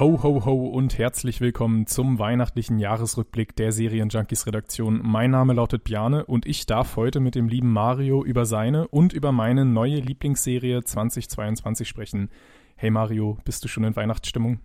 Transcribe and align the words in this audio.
Ho, 0.00 0.20
ho, 0.24 0.44
ho 0.44 0.66
und 0.66 0.98
herzlich 0.98 1.40
willkommen 1.40 1.86
zum 1.86 2.18
weihnachtlichen 2.18 2.80
Jahresrückblick 2.80 3.54
der 3.54 3.70
Serienjunkies 3.70 4.44
Redaktion. 4.44 5.00
Mein 5.04 5.30
Name 5.30 5.52
lautet 5.52 5.84
Bjane 5.84 6.26
und 6.26 6.46
ich 6.46 6.66
darf 6.66 6.96
heute 6.96 7.20
mit 7.20 7.36
dem 7.36 7.46
lieben 7.46 7.72
Mario 7.72 8.24
über 8.24 8.44
seine 8.44 8.88
und 8.88 9.12
über 9.12 9.30
meine 9.30 9.64
neue 9.64 10.00
Lieblingsserie 10.00 10.82
2022 10.82 11.86
sprechen. 11.86 12.28
Hey 12.74 12.90
Mario, 12.90 13.38
bist 13.44 13.62
du 13.62 13.68
schon 13.68 13.84
in 13.84 13.94
Weihnachtsstimmung? 13.94 14.58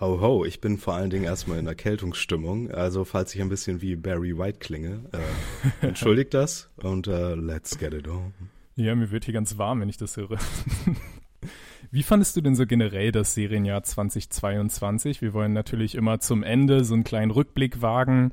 Ho, 0.00 0.18
ho, 0.18 0.46
ich 0.46 0.62
bin 0.62 0.78
vor 0.78 0.94
allen 0.94 1.10
Dingen 1.10 1.24
erstmal 1.24 1.58
in 1.58 1.66
Erkältungsstimmung. 1.66 2.70
Also, 2.70 3.04
falls 3.04 3.34
ich 3.34 3.42
ein 3.42 3.50
bisschen 3.50 3.82
wie 3.82 3.96
Barry 3.96 4.38
White 4.38 4.60
klinge, 4.60 5.02
äh, 5.12 5.86
entschuldigt 5.86 6.32
das 6.32 6.70
und 6.76 7.06
äh, 7.06 7.34
let's 7.34 7.78
get 7.78 7.92
it 7.92 8.08
on. 8.08 8.32
Ja, 8.76 8.94
mir 8.94 9.10
wird 9.10 9.26
hier 9.26 9.34
ganz 9.34 9.58
warm, 9.58 9.82
wenn 9.82 9.90
ich 9.90 9.98
das 9.98 10.16
höre. 10.16 10.38
Wie 11.92 12.04
fandest 12.04 12.36
du 12.36 12.40
denn 12.40 12.54
so 12.54 12.66
generell 12.66 13.10
das 13.10 13.34
Serienjahr 13.34 13.82
2022? 13.82 15.22
Wir 15.22 15.32
wollen 15.32 15.52
natürlich 15.52 15.96
immer 15.96 16.20
zum 16.20 16.44
Ende 16.44 16.84
so 16.84 16.94
einen 16.94 17.02
kleinen 17.02 17.32
Rückblick 17.32 17.82
wagen. 17.82 18.30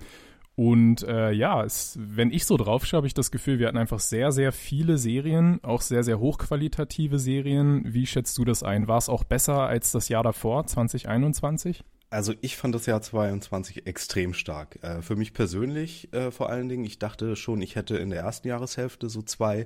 Und 0.54 1.02
äh, 1.02 1.32
ja, 1.32 1.64
es, 1.64 1.98
wenn 2.00 2.30
ich 2.30 2.46
so 2.46 2.56
drauf 2.58 2.86
schaue, 2.86 3.00
habe 3.00 3.08
ich 3.08 3.16
das 3.16 3.32
Gefühl, 3.32 3.58
wir 3.58 3.68
hatten 3.68 3.78
einfach 3.78 4.00
sehr, 4.00 4.32
sehr 4.32 4.52
viele 4.52 5.00
Serien, 5.00 5.60
auch 5.64 5.82
sehr, 5.82 6.04
sehr 6.04 6.20
hochqualitative 6.20 7.18
Serien. 7.18 7.82
Wie 7.86 8.06
schätzt 8.06 8.38
du 8.38 8.46
das 8.46 8.62
ein? 8.62 8.88
War 8.88 9.00
es 9.00 9.10
auch 9.10 9.24
besser 9.24 9.62
als 9.64 9.92
das 9.92 10.08
Jahr 10.08 10.24
davor, 10.24 10.68
2021? 10.68 11.84
Also 12.12 12.34
ich 12.42 12.58
fand 12.58 12.76
das 12.76 12.86
Jahr 12.86 13.02
22 13.02 13.88
extrem 13.88 14.36
stark. 14.36 14.78
Äh, 14.84 15.02
für 15.02 15.16
mich 15.16 15.34
persönlich 15.34 16.14
äh, 16.14 16.30
vor 16.30 16.52
allen 16.52 16.70
Dingen. 16.70 16.86
Ich 16.86 17.00
dachte 17.00 17.36
schon, 17.36 17.62
ich 17.62 17.76
hätte 17.76 17.98
in 17.98 18.12
der 18.12 18.22
ersten 18.22 18.48
Jahreshälfte 18.48 19.10
so 19.10 19.24
zwei 19.24 19.66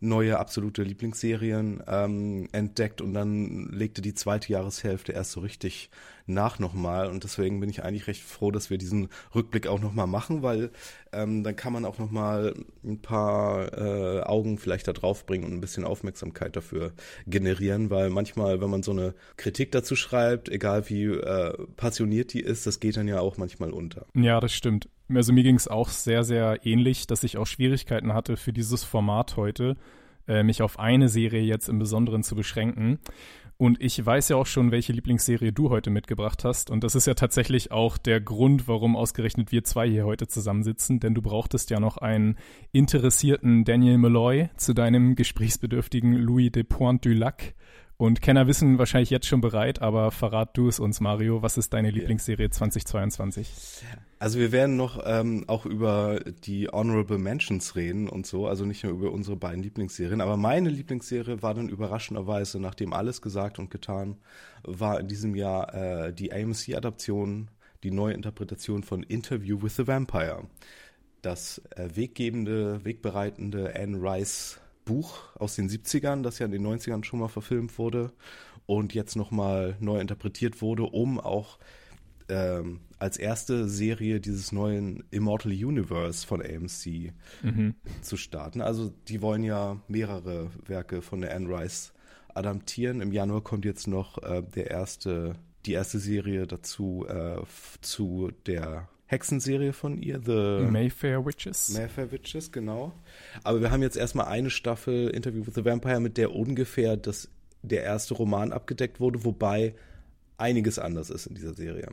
neue 0.00 0.38
absolute 0.38 0.82
Lieblingsserien 0.82 1.82
ähm, 1.86 2.48
entdeckt 2.52 3.00
und 3.00 3.14
dann 3.14 3.70
legte 3.70 4.02
die 4.02 4.14
zweite 4.14 4.52
Jahreshälfte 4.52 5.12
erst 5.12 5.32
so 5.32 5.40
richtig 5.40 5.90
nach 6.26 6.58
nochmal 6.58 7.08
und 7.08 7.24
deswegen 7.24 7.60
bin 7.60 7.70
ich 7.70 7.82
eigentlich 7.82 8.06
recht 8.06 8.22
froh, 8.22 8.50
dass 8.50 8.68
wir 8.68 8.78
diesen 8.78 9.08
Rückblick 9.34 9.66
auch 9.66 9.80
nochmal 9.80 10.06
machen, 10.06 10.42
weil 10.42 10.70
ähm, 11.12 11.44
dann 11.44 11.56
kann 11.56 11.72
man 11.72 11.84
auch 11.84 11.98
nochmal 11.98 12.54
ein 12.84 13.00
paar 13.00 13.72
äh, 13.72 14.22
Augen 14.22 14.58
vielleicht 14.58 14.88
da 14.88 14.92
drauf 14.92 15.24
bringen 15.24 15.44
und 15.44 15.52
ein 15.52 15.60
bisschen 15.60 15.84
Aufmerksamkeit 15.84 16.56
dafür 16.56 16.92
generieren, 17.26 17.90
weil 17.90 18.10
manchmal, 18.10 18.60
wenn 18.60 18.70
man 18.70 18.82
so 18.82 18.90
eine 18.90 19.14
Kritik 19.36 19.72
dazu 19.72 19.96
schreibt, 19.96 20.48
egal 20.48 20.88
wie 20.90 21.04
äh, 21.04 21.54
passioniert 21.76 22.32
die 22.32 22.40
ist, 22.40 22.66
das 22.66 22.80
geht 22.80 22.96
dann 22.96 23.08
ja 23.08 23.20
auch 23.20 23.38
manchmal 23.38 23.70
unter. 23.70 24.06
Ja, 24.14 24.40
das 24.40 24.52
stimmt. 24.52 24.88
Also 25.08 25.32
mir 25.32 25.42
ging 25.42 25.56
es 25.56 25.68
auch 25.68 25.88
sehr, 25.88 26.24
sehr 26.24 26.66
ähnlich, 26.66 27.06
dass 27.06 27.22
ich 27.22 27.36
auch 27.36 27.46
Schwierigkeiten 27.46 28.12
hatte 28.12 28.36
für 28.36 28.52
dieses 28.52 28.84
Format 28.84 29.36
heute, 29.36 29.76
äh, 30.26 30.42
mich 30.42 30.62
auf 30.62 30.78
eine 30.78 31.08
Serie 31.08 31.42
jetzt 31.42 31.68
im 31.68 31.78
Besonderen 31.78 32.22
zu 32.22 32.34
beschränken. 32.34 32.98
Und 33.58 33.80
ich 33.80 34.04
weiß 34.04 34.28
ja 34.28 34.36
auch 34.36 34.44
schon, 34.44 34.70
welche 34.70 34.92
Lieblingsserie 34.92 35.50
du 35.50 35.70
heute 35.70 35.88
mitgebracht 35.88 36.44
hast. 36.44 36.70
Und 36.70 36.84
das 36.84 36.94
ist 36.94 37.06
ja 37.06 37.14
tatsächlich 37.14 37.72
auch 37.72 37.96
der 37.96 38.20
Grund, 38.20 38.68
warum 38.68 38.96
ausgerechnet 38.96 39.50
wir 39.50 39.64
zwei 39.64 39.88
hier 39.88 40.04
heute 40.04 40.26
zusammensitzen. 40.26 41.00
Denn 41.00 41.14
du 41.14 41.22
brauchtest 41.22 41.70
ja 41.70 41.80
noch 41.80 41.96
einen 41.96 42.36
interessierten 42.72 43.64
Daniel 43.64 43.96
Malloy 43.96 44.50
zu 44.58 44.74
deinem 44.74 45.14
gesprächsbedürftigen 45.14 46.12
Louis 46.12 46.52
de 46.52 46.64
Pointe 46.64 47.08
du 47.08 47.14
Lac. 47.14 47.54
Und 47.98 48.20
Kenner 48.20 48.46
wissen 48.46 48.78
wahrscheinlich 48.78 49.08
jetzt 49.08 49.26
schon 49.26 49.40
bereit, 49.40 49.80
aber 49.80 50.10
verrat 50.10 50.54
du 50.56 50.68
es 50.68 50.78
uns, 50.78 51.00
Mario. 51.00 51.40
Was 51.40 51.56
ist 51.56 51.72
deine 51.72 51.90
Lieblingsserie 51.90 52.50
2022? 52.50 53.50
Also 54.18 54.38
wir 54.38 54.52
werden 54.52 54.76
noch 54.76 55.02
ähm, 55.06 55.44
auch 55.46 55.64
über 55.64 56.20
die 56.44 56.68
Honorable 56.68 57.16
Mentions 57.16 57.74
reden 57.74 58.08
und 58.08 58.26
so, 58.26 58.46
also 58.48 58.66
nicht 58.66 58.84
nur 58.84 58.92
über 58.92 59.12
unsere 59.12 59.36
beiden 59.36 59.62
Lieblingsserien, 59.62 60.20
aber 60.20 60.36
meine 60.36 60.68
Lieblingsserie 60.68 61.42
war 61.42 61.54
dann 61.54 61.70
überraschenderweise, 61.70 62.60
nachdem 62.60 62.92
alles 62.92 63.22
gesagt 63.22 63.58
und 63.58 63.70
getan 63.70 64.16
war 64.62 65.00
in 65.00 65.08
diesem 65.08 65.34
Jahr 65.34 65.74
äh, 65.74 66.12
die 66.12 66.32
AMC-Adaption, 66.32 67.50
die 67.82 67.90
neue 67.90 68.14
Interpretation 68.14 68.82
von 68.82 69.02
Interview 69.04 69.62
with 69.62 69.76
the 69.76 69.86
Vampire. 69.86 70.44
Das 71.22 71.62
äh, 71.76 71.88
weggebende, 71.94 72.84
wegbereitende 72.84 73.74
Anne 73.74 73.98
Rice 74.00 74.60
Buch 74.86 75.18
aus 75.34 75.56
den 75.56 75.68
70ern, 75.68 76.22
das 76.22 76.38
ja 76.38 76.46
in 76.46 76.52
den 76.52 76.66
90ern 76.66 77.04
schon 77.04 77.20
mal 77.20 77.28
verfilmt 77.28 77.78
wurde 77.78 78.12
und 78.64 78.94
jetzt 78.94 79.16
nochmal 79.16 79.76
neu 79.80 80.00
interpretiert 80.00 80.62
wurde, 80.62 80.84
um 80.84 81.20
auch 81.20 81.58
ähm, 82.28 82.80
als 82.98 83.18
erste 83.18 83.68
Serie 83.68 84.20
dieses 84.20 84.52
neuen 84.52 85.04
Immortal 85.10 85.52
Universe 85.52 86.26
von 86.26 86.40
AMC 86.40 87.12
mhm. 87.42 87.74
zu 88.00 88.16
starten. 88.16 88.62
Also 88.62 88.92
die 89.08 89.20
wollen 89.20 89.44
ja 89.44 89.80
mehrere 89.86 90.50
Werke 90.64 91.02
von 91.02 91.20
der 91.20 91.34
Anne 91.34 91.48
Rice 91.48 91.92
adaptieren. 92.34 93.00
Im 93.00 93.12
Januar 93.12 93.42
kommt 93.42 93.64
jetzt 93.64 93.86
noch 93.86 94.22
äh, 94.22 94.42
der 94.42 94.70
erste, 94.70 95.34
die 95.66 95.72
erste 95.72 95.98
Serie 95.98 96.46
dazu 96.46 97.06
äh, 97.08 97.42
zu 97.80 98.30
der 98.46 98.88
Hexenserie 99.06 99.72
von 99.72 99.98
ihr, 99.98 100.20
The 100.20 100.66
Mayfair 100.68 101.24
Witches. 101.24 101.70
Mayfair 101.70 102.10
Witches, 102.10 102.50
genau. 102.50 102.92
Aber 103.44 103.60
wir 103.60 103.70
haben 103.70 103.82
jetzt 103.82 103.96
erstmal 103.96 104.26
eine 104.26 104.50
Staffel 104.50 105.08
Interview 105.10 105.46
with 105.46 105.54
the 105.54 105.64
Vampire, 105.64 106.00
mit 106.00 106.16
der 106.16 106.34
ungefähr 106.34 106.96
das, 106.96 107.28
der 107.62 107.84
erste 107.84 108.14
Roman 108.14 108.52
abgedeckt 108.52 108.98
wurde, 108.98 109.24
wobei 109.24 109.74
einiges 110.38 110.78
anders 110.78 111.10
ist 111.10 111.26
in 111.26 111.34
dieser 111.36 111.54
Serie. 111.54 111.88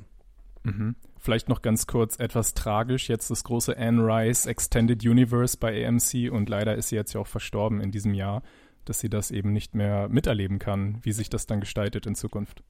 Mhm. 0.64 0.96
Vielleicht 1.20 1.50
noch 1.50 1.62
ganz 1.62 1.88
kurz 1.88 2.20
etwas 2.20 2.54
tragisch. 2.54 3.10
Jetzt 3.10 3.30
das 3.30 3.44
große 3.44 3.78
Anne 3.78 4.02
Rice 4.04 4.46
Extended 4.46 5.06
Universe 5.06 5.58
bei 5.58 5.88
AMC 5.88 6.32
und 6.32 6.50
leider 6.50 6.76
ist 6.76 6.90
sie 6.90 6.96
jetzt 6.96 7.14
ja 7.14 7.22
auch 7.22 7.28
verstorben 7.28 7.80
in 7.80 7.92
diesem 7.92 8.14
Jahr, 8.14 8.44
dass 8.86 9.00
sie 9.00 9.10
das 9.10 9.32
eben 9.32 9.54
nicht 9.54 9.76
mehr 9.76 10.10
miterleben 10.10 10.60
kann, 10.60 11.00
wie 11.04 11.12
sich 11.12 11.30
das 11.30 11.46
dann 11.46 11.60
gestaltet 11.60 12.06
in 12.06 12.16
Zukunft. 12.16 12.64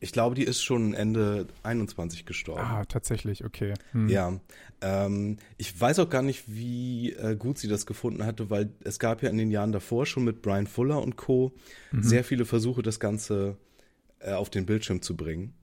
Ich 0.00 0.12
glaube, 0.12 0.34
die 0.34 0.44
ist 0.44 0.62
schon 0.62 0.94
Ende 0.94 1.48
21 1.64 2.24
gestorben. 2.24 2.60
Ah, 2.62 2.84
tatsächlich, 2.84 3.44
okay. 3.44 3.74
Hm. 3.92 4.08
Ja. 4.08 4.38
Ähm, 4.80 5.38
ich 5.56 5.78
weiß 5.78 5.98
auch 5.98 6.08
gar 6.08 6.22
nicht, 6.22 6.44
wie 6.46 7.12
äh, 7.12 7.34
gut 7.36 7.58
sie 7.58 7.68
das 7.68 7.84
gefunden 7.84 8.24
hatte, 8.24 8.48
weil 8.48 8.70
es 8.84 8.98
gab 8.98 9.22
ja 9.22 9.30
in 9.30 9.38
den 9.38 9.50
Jahren 9.50 9.72
davor 9.72 10.06
schon 10.06 10.24
mit 10.24 10.40
Brian 10.42 10.66
Fuller 10.68 11.02
und 11.02 11.16
Co. 11.16 11.52
Mhm. 11.90 12.02
sehr 12.02 12.22
viele 12.22 12.44
Versuche, 12.44 12.82
das 12.82 13.00
Ganze 13.00 13.56
äh, 14.20 14.32
auf 14.32 14.50
den 14.50 14.66
Bildschirm 14.66 15.02
zu 15.02 15.16
bringen. 15.16 15.54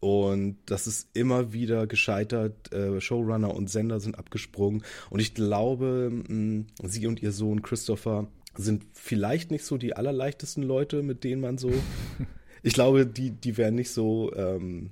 Und 0.00 0.58
das 0.66 0.86
ist 0.86 1.08
immer 1.14 1.54
wieder 1.54 1.86
gescheitert. 1.86 2.72
Äh, 2.74 3.00
Showrunner 3.00 3.54
und 3.54 3.70
Sender 3.70 4.00
sind 4.00 4.18
abgesprungen. 4.18 4.82
Und 5.08 5.20
ich 5.20 5.34
glaube, 5.34 6.10
mh, 6.10 6.64
sie 6.82 7.06
und 7.06 7.22
ihr 7.22 7.32
Sohn 7.32 7.62
Christopher 7.62 8.28
sind 8.54 8.84
vielleicht 8.92 9.50
nicht 9.50 9.64
so 9.64 9.78
die 9.78 9.96
allerleichtesten 9.96 10.62
Leute, 10.62 11.02
mit 11.02 11.24
denen 11.24 11.40
man 11.40 11.56
so 11.58 11.72
ich 12.64 12.72
glaube, 12.72 13.06
die, 13.06 13.30
die 13.30 13.56
wären 13.56 13.74
nicht 13.74 13.90
so, 13.90 14.34
ähm, 14.34 14.90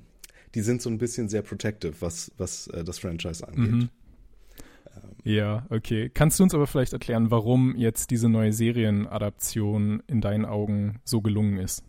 die 0.55 0.61
sind 0.61 0.83
so 0.83 0.91
ein 0.91 0.99
bisschen 0.99 1.29
sehr 1.29 1.43
protective, 1.43 1.95
was, 2.01 2.31
was 2.37 2.69
äh, 2.69 2.85
das 2.85 2.99
Franchise 2.99 3.47
angeht. 3.47 3.73
Mhm. 3.73 3.89
Ja, 5.25 5.67
okay. 5.71 6.11
Kannst 6.13 6.39
du 6.39 6.45
uns 6.45 6.55
aber 6.55 6.67
vielleicht 6.67 6.93
erklären, 6.93 7.31
warum 7.31 7.75
jetzt 7.77 8.11
diese 8.11 8.29
neue 8.29 8.53
Serienadaption 8.53 10.03
in 10.07 10.21
deinen 10.21 10.45
Augen 10.45 11.01
so 11.05 11.23
gelungen 11.23 11.59
ist? 11.59 11.83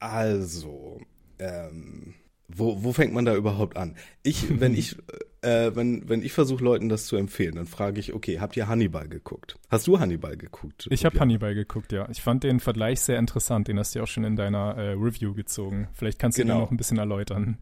Also, 0.00 1.00
ähm, 1.38 2.14
wo, 2.48 2.82
wo 2.82 2.92
fängt 2.92 3.12
man 3.12 3.24
da 3.24 3.34
überhaupt 3.34 3.76
an? 3.76 3.96
Ich, 4.22 4.60
wenn 4.60 4.74
ich, 4.74 4.96
äh, 5.42 5.70
wenn, 5.74 6.08
wenn 6.08 6.22
ich 6.22 6.32
versuche, 6.32 6.64
Leuten 6.64 6.88
das 6.88 7.06
zu 7.06 7.16
empfehlen, 7.16 7.56
dann 7.56 7.66
frage 7.66 8.00
ich, 8.00 8.14
okay, 8.14 8.40
habt 8.40 8.56
ihr 8.56 8.68
Hannibal 8.68 9.08
geguckt? 9.08 9.58
Hast 9.68 9.86
du 9.86 10.00
Hannibal 10.00 10.36
geguckt? 10.36 10.88
Ich 10.90 11.04
habe 11.04 11.20
Hannibal 11.20 11.54
geguckt, 11.54 11.92
ja. 11.92 12.08
Ich 12.10 12.22
fand 12.22 12.44
den 12.44 12.60
Vergleich 12.60 13.00
sehr 13.00 13.18
interessant. 13.18 13.68
Den 13.68 13.78
hast 13.78 13.94
du 13.94 14.00
ja 14.00 14.02
auch 14.04 14.08
schon 14.08 14.24
in 14.24 14.36
deiner 14.36 14.76
äh, 14.76 14.90
Review 14.92 15.34
gezogen. 15.34 15.88
Vielleicht 15.92 16.18
kannst 16.18 16.38
du 16.38 16.42
genau. 16.42 16.54
den 16.54 16.60
noch 16.60 16.70
ein 16.70 16.76
bisschen 16.76 16.98
erläutern. 16.98 17.58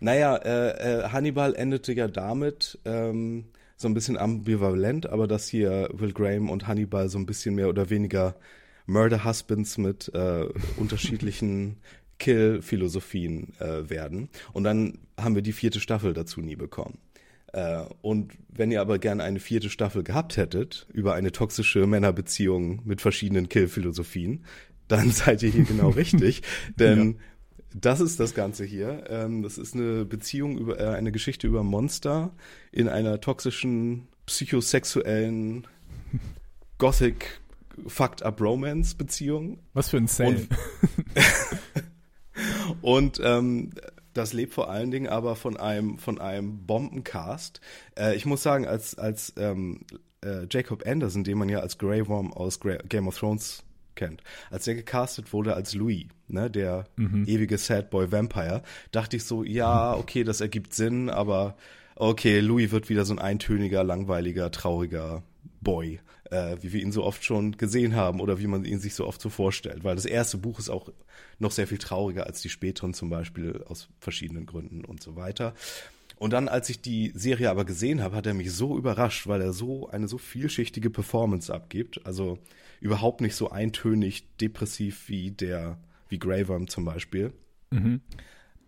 Naja, 0.00 0.36
äh, 0.36 0.70
äh, 0.70 1.08
Hannibal 1.10 1.54
endete 1.54 1.92
ja 1.92 2.08
damit, 2.08 2.78
ähm, 2.84 3.46
so 3.76 3.88
ein 3.88 3.94
bisschen 3.94 4.16
ambivalent, 4.16 5.06
aber 5.06 5.26
dass 5.26 5.48
hier 5.48 5.90
Will 5.92 6.12
Graham 6.12 6.48
und 6.48 6.66
Hannibal 6.66 7.10
so 7.10 7.18
ein 7.18 7.26
bisschen 7.26 7.54
mehr 7.54 7.68
oder 7.68 7.90
weniger 7.90 8.36
Murder 8.86 9.24
Husbands 9.24 9.76
mit 9.76 10.10
äh, 10.14 10.46
unterschiedlichen 10.78 11.76
Kill-Philosophien 12.18 13.54
äh, 13.58 13.88
werden. 13.88 14.28
Und 14.52 14.64
dann 14.64 14.98
haben 15.18 15.34
wir 15.34 15.42
die 15.42 15.52
vierte 15.52 15.80
Staffel 15.80 16.12
dazu 16.14 16.40
nie 16.40 16.56
bekommen. 16.56 16.98
Äh, 17.52 17.84
und 18.02 18.32
wenn 18.48 18.70
ihr 18.70 18.80
aber 18.80 18.98
gerne 18.98 19.22
eine 19.22 19.40
vierte 19.40 19.70
Staffel 19.70 20.02
gehabt 20.02 20.36
hättet 20.36 20.86
über 20.92 21.14
eine 21.14 21.32
toxische 21.32 21.86
Männerbeziehung 21.86 22.82
mit 22.84 23.00
verschiedenen 23.00 23.48
Kill-Philosophien, 23.48 24.44
dann 24.88 25.10
seid 25.12 25.42
ihr 25.42 25.50
hier 25.50 25.64
genau 25.64 25.88
richtig. 25.96 26.42
Denn 26.78 27.12
ja. 27.12 27.16
das 27.74 28.00
ist 28.00 28.20
das 28.20 28.34
Ganze 28.34 28.64
hier. 28.64 29.04
Ähm, 29.08 29.42
das 29.42 29.58
ist 29.58 29.74
eine 29.74 30.04
Beziehung 30.04 30.58
über 30.58 30.78
äh, 30.78 30.88
eine 30.88 31.12
Geschichte 31.12 31.46
über 31.46 31.62
Monster 31.62 32.34
in 32.72 32.88
einer 32.88 33.20
toxischen, 33.20 34.08
psychosexuellen 34.26 35.66
Gothic 36.78 37.40
Fucked 37.86 38.22
Up 38.22 38.40
Romance 38.40 38.94
Beziehung. 38.94 39.58
Was 39.72 39.90
für 39.90 39.98
ein 39.98 40.08
Sale. 40.08 40.46
Und, 42.82 43.20
ähm, 43.22 43.70
das 44.16 44.32
lebt 44.32 44.54
vor 44.54 44.70
allen 44.70 44.90
Dingen 44.90 45.08
aber 45.08 45.36
von 45.36 45.56
einem 45.56 45.98
von 45.98 46.18
einem 46.20 46.66
Bombencast. 46.66 47.60
Äh, 47.98 48.16
ich 48.16 48.24
muss 48.24 48.42
sagen, 48.42 48.66
als 48.66 48.98
als 48.98 49.34
ähm, 49.36 49.80
äh, 50.24 50.46
Jacob 50.50 50.86
Anderson, 50.86 51.24
den 51.24 51.38
man 51.38 51.48
ja 51.48 51.60
als 51.60 51.78
Grey 51.78 52.06
Worm 52.08 52.32
aus 52.32 52.60
Grey 52.60 52.78
Game 52.88 53.08
of 53.08 53.18
Thrones 53.18 53.62
kennt, 53.94 54.22
als 54.50 54.64
der 54.64 54.74
gecastet 54.74 55.32
wurde 55.32 55.54
als 55.54 55.74
Louis, 55.74 56.06
ne, 56.28 56.50
der 56.50 56.84
mhm. 56.96 57.24
ewige 57.26 57.58
Sad 57.58 57.90
Boy 57.90 58.12
Vampire, 58.12 58.62
dachte 58.90 59.16
ich 59.16 59.24
so, 59.24 59.42
ja, 59.42 59.94
okay, 59.94 60.22
das 60.22 60.40
ergibt 60.40 60.74
Sinn, 60.74 61.08
aber 61.08 61.56
okay, 61.94 62.40
Louis 62.40 62.70
wird 62.72 62.88
wieder 62.88 63.04
so 63.04 63.14
ein 63.14 63.18
eintöniger, 63.18 63.84
langweiliger, 63.84 64.50
trauriger 64.50 65.22
Boy 65.60 66.00
äh, 66.30 66.56
wie 66.60 66.72
wir 66.72 66.82
ihn 66.82 66.92
so 66.92 67.04
oft 67.04 67.24
schon 67.24 67.56
gesehen 67.56 67.94
haben 67.94 68.20
oder 68.20 68.38
wie 68.38 68.46
man 68.46 68.64
ihn 68.64 68.78
sich 68.78 68.94
so 68.94 69.06
oft 69.06 69.20
so 69.20 69.28
vorstellt. 69.28 69.84
Weil 69.84 69.96
das 69.96 70.06
erste 70.06 70.38
Buch 70.38 70.58
ist 70.58 70.70
auch 70.70 70.90
noch 71.38 71.52
sehr 71.52 71.66
viel 71.66 71.78
trauriger 71.78 72.26
als 72.26 72.40
die 72.40 72.48
späteren 72.48 72.94
zum 72.94 73.10
Beispiel 73.10 73.62
aus 73.66 73.88
verschiedenen 74.00 74.46
Gründen 74.46 74.84
und 74.84 75.02
so 75.02 75.16
weiter. 75.16 75.54
Und 76.18 76.32
dann, 76.32 76.48
als 76.48 76.70
ich 76.70 76.80
die 76.80 77.12
Serie 77.14 77.50
aber 77.50 77.64
gesehen 77.64 78.02
habe, 78.02 78.16
hat 78.16 78.26
er 78.26 78.34
mich 78.34 78.52
so 78.52 78.78
überrascht, 78.78 79.26
weil 79.26 79.42
er 79.42 79.52
so 79.52 79.88
eine 79.88 80.08
so 80.08 80.16
vielschichtige 80.16 80.88
Performance 80.88 81.52
abgibt. 81.52 82.04
Also 82.06 82.38
überhaupt 82.80 83.20
nicht 83.20 83.34
so 83.34 83.50
eintönig 83.50 84.36
depressiv 84.38 85.08
wie 85.08 85.30
der, 85.30 85.78
wie 86.08 86.18
Grey 86.18 86.48
Worm 86.48 86.68
zum 86.68 86.86
Beispiel. 86.86 87.32
Mhm. 87.70 88.00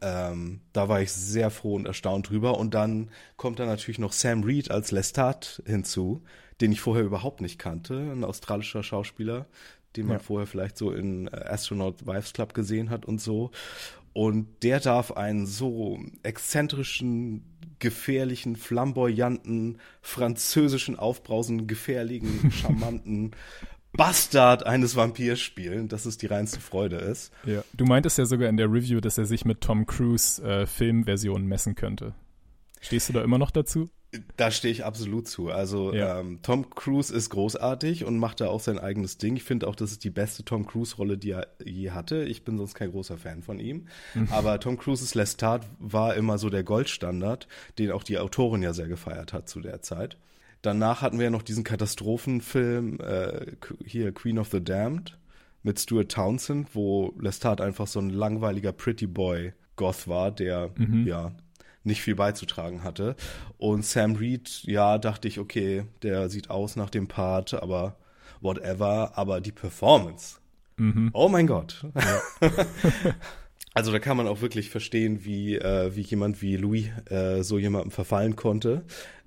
Ähm, 0.01 0.61
da 0.73 0.89
war 0.89 1.01
ich 1.01 1.11
sehr 1.11 1.51
froh 1.51 1.75
und 1.75 1.87
erstaunt 1.87 2.29
drüber. 2.29 2.59
Und 2.59 2.75
dann 2.75 3.11
kommt 3.37 3.59
da 3.59 3.67
natürlich 3.67 3.99
noch 3.99 4.13
Sam 4.13 4.43
Reed 4.45 4.71
als 4.71 4.91
Lestat 4.91 5.63
hinzu, 5.67 6.23
den 6.61 6.73
ich 6.73 6.81
vorher 6.81 7.05
überhaupt 7.05 7.41
nicht 7.41 7.59
kannte, 7.59 7.95
ein 7.95 8.25
australischer 8.25 8.83
Schauspieler, 8.83 9.47
den 9.97 10.07
man 10.07 10.17
ja. 10.17 10.23
vorher 10.23 10.47
vielleicht 10.47 10.77
so 10.77 10.91
in 10.91 11.29
Astronaut 11.33 12.07
Wives 12.07 12.33
Club 12.33 12.55
gesehen 12.55 12.91
hat 12.91 13.07
und 13.07 13.21
so. 13.21 13.51
Und 14.13 14.49
der 14.63 14.81
darf 14.81 15.13
einen 15.13 15.47
so 15.47 16.01
exzentrischen, 16.23 17.45
gefährlichen, 17.79 18.57
flamboyanten, 18.57 19.79
französischen, 20.01 20.99
aufbrausenden, 20.99 21.67
gefährlichen, 21.67 22.51
charmanten 22.53 23.33
Bastard 23.93 24.67
eines 24.67 24.97
Vampirs 24.97 25.41
spielen, 25.41 25.89
dass 25.89 26.05
es 26.05 26.19
die 26.19 26.27
reinste 26.27 26.61
Freude 26.61 26.97
ist. 26.97 27.33
Ja, 27.45 27.63
du 27.73 27.85
meintest 27.85 28.19
ja 28.19 28.27
sogar 28.27 28.49
in 28.49 28.57
der 28.57 28.71
Review, 28.71 29.01
dass 29.01 29.19
er 29.19 29.25
sich 29.25 29.45
mit 29.45 29.61
Tom 29.61 29.87
Cruise 29.87 30.43
äh, 30.43 30.67
Filmversionen 30.67 31.47
messen 31.47 31.75
könnte. 31.75 32.15
Stehst 32.81 33.09
du 33.09 33.13
da 33.13 33.23
immer 33.23 33.39
noch 33.39 33.51
dazu? 33.51 33.89
Da 34.39 34.51
stehe 34.51 34.73
ich 34.73 34.87
absolut 34.87 35.29
zu. 35.29 35.51
Also 35.51 35.93
ja. 35.93 36.21
ähm, 36.21 36.41
Tom 36.43 36.71
Cruise 36.71 37.15
ist 37.15 37.29
großartig 37.29 38.05
und 38.05 38.19
macht 38.19 38.41
da 38.41 38.49
auch 38.49 38.61
sein 38.61 38.79
eigenes 38.79 39.19
Ding. 39.19 39.37
Ich 39.37 39.45
finde 39.45 39.69
auch, 39.69 39.77
das 39.77 39.93
ist 39.93 40.03
die 40.03 40.11
beste 40.11 40.45
Tom 40.45 40.67
Cruise-Rolle, 40.67 41.19
die 41.19 41.33
er 41.33 41.49
je 41.63 41.91
hatte. 41.91 42.25
Ich 42.25 42.43
bin 42.43 42.57
sonst 42.57 42.75
kein 42.75 42.91
großer 42.91 43.19
Fan 43.19 43.43
von 43.43 43.59
ihm. 43.59 43.87
Mhm. 44.15 44.29
Aber 44.31 44.61
Tom 44.61 44.79
Cruises 44.79 45.15
Lestat 45.15 45.67
war 45.79 46.15
immer 46.15 46.39
so 46.39 46.49
der 46.49 46.65
Goldstandard, 46.65 47.49
den 47.79 47.91
auch 47.91 48.03
die 48.03 48.19
Autorin 48.19 48.63
ja 48.63 48.73
sehr 48.73 48.89
gefeiert 48.89 49.35
hat 49.35 49.49
zu 49.49 49.61
der 49.61 49.83
Zeit. 49.83 50.17
Danach 50.63 51.03
hatten 51.03 51.19
wir 51.19 51.25
ja 51.25 51.31
noch 51.31 51.43
diesen 51.43 51.63
Katastrophenfilm, 51.63 52.99
äh, 53.01 53.47
hier 53.85 54.13
Queen 54.13 54.39
of 54.39 54.49
the 54.51 54.65
Damned 54.65 55.19
mit 55.63 55.79
Stuart 55.79 56.11
Townsend, 56.11 56.75
wo 56.75 57.15
Lestat 57.21 57.61
einfach 57.61 57.87
so 57.87 58.01
ein 58.01 58.11
langweiliger 58.11 58.73
Pretty 58.73 59.07
Boy 59.07 59.53
Goth 59.77 60.09
war, 60.09 60.31
der 60.31 60.71
mhm. 60.77 61.07
ja 61.07 61.33
nicht 61.89 62.03
viel 62.03 62.15
beizutragen 62.15 62.85
hatte. 62.85 63.17
Und 63.57 63.85
Sam 63.85 64.15
Reed, 64.15 64.63
ja, 64.63 64.99
dachte 64.99 65.27
ich, 65.27 65.41
okay, 65.41 65.85
der 66.03 66.29
sieht 66.29 66.51
aus 66.51 66.77
nach 66.77 66.91
dem 66.91 67.09
Part, 67.09 67.55
aber 67.55 67.97
whatever, 68.41 69.13
aber 69.17 69.41
die 69.41 69.51
Performance. 69.51 70.37
Mhm. 70.77 71.11
Oh 71.13 71.29
mein 71.29 71.49
Gott. 71.49 71.85
Ja. 71.95 72.51
also 73.75 73.91
da 73.91 73.99
kann 73.99 74.17
man 74.17 74.29
auch 74.29 74.41
wirklich 74.41 74.71
verstehen, 74.71 75.25
wie, 75.25 75.57
äh, 75.57 75.95
wie 75.97 76.03
jemand 76.03 76.41
wie 76.41 76.57
Louis 76.57 76.87
äh, 77.11 77.43
so 77.43 77.59
jemandem 77.59 77.91
verfallen 77.91 78.37
konnte. 78.37 78.85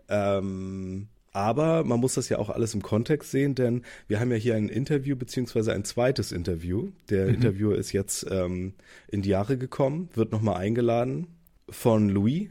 Ähm, 0.08 1.10
aber 1.34 1.84
man 1.84 2.00
muss 2.00 2.16
das 2.16 2.30
ja 2.30 2.40
auch 2.40 2.50
alles 2.50 2.74
im 2.74 2.82
Kontext 2.82 3.32
sehen, 3.32 3.56
denn 3.56 3.84
wir 4.08 4.20
haben 4.20 4.32
ja 4.32 4.38
hier 4.38 4.56
ein 4.56 4.68
Interview 4.68 5.16
beziehungsweise 5.16 5.74
ein 5.74 5.86
zweites 5.86 6.32
Interview. 6.32 6.92
Der 7.10 7.28
mhm. 7.28 7.36
Interviewer 7.36 7.76
ist 7.76 7.92
jetzt 7.92 8.26
ähm, 8.30 8.74
in 9.08 9.22
die 9.22 9.30
Jahre 9.30 9.58
gekommen, 9.58 10.10
wird 10.14 10.32
nochmal 10.32 10.58
eingeladen 10.58 11.28
von 11.72 12.10
Louis 12.10 12.50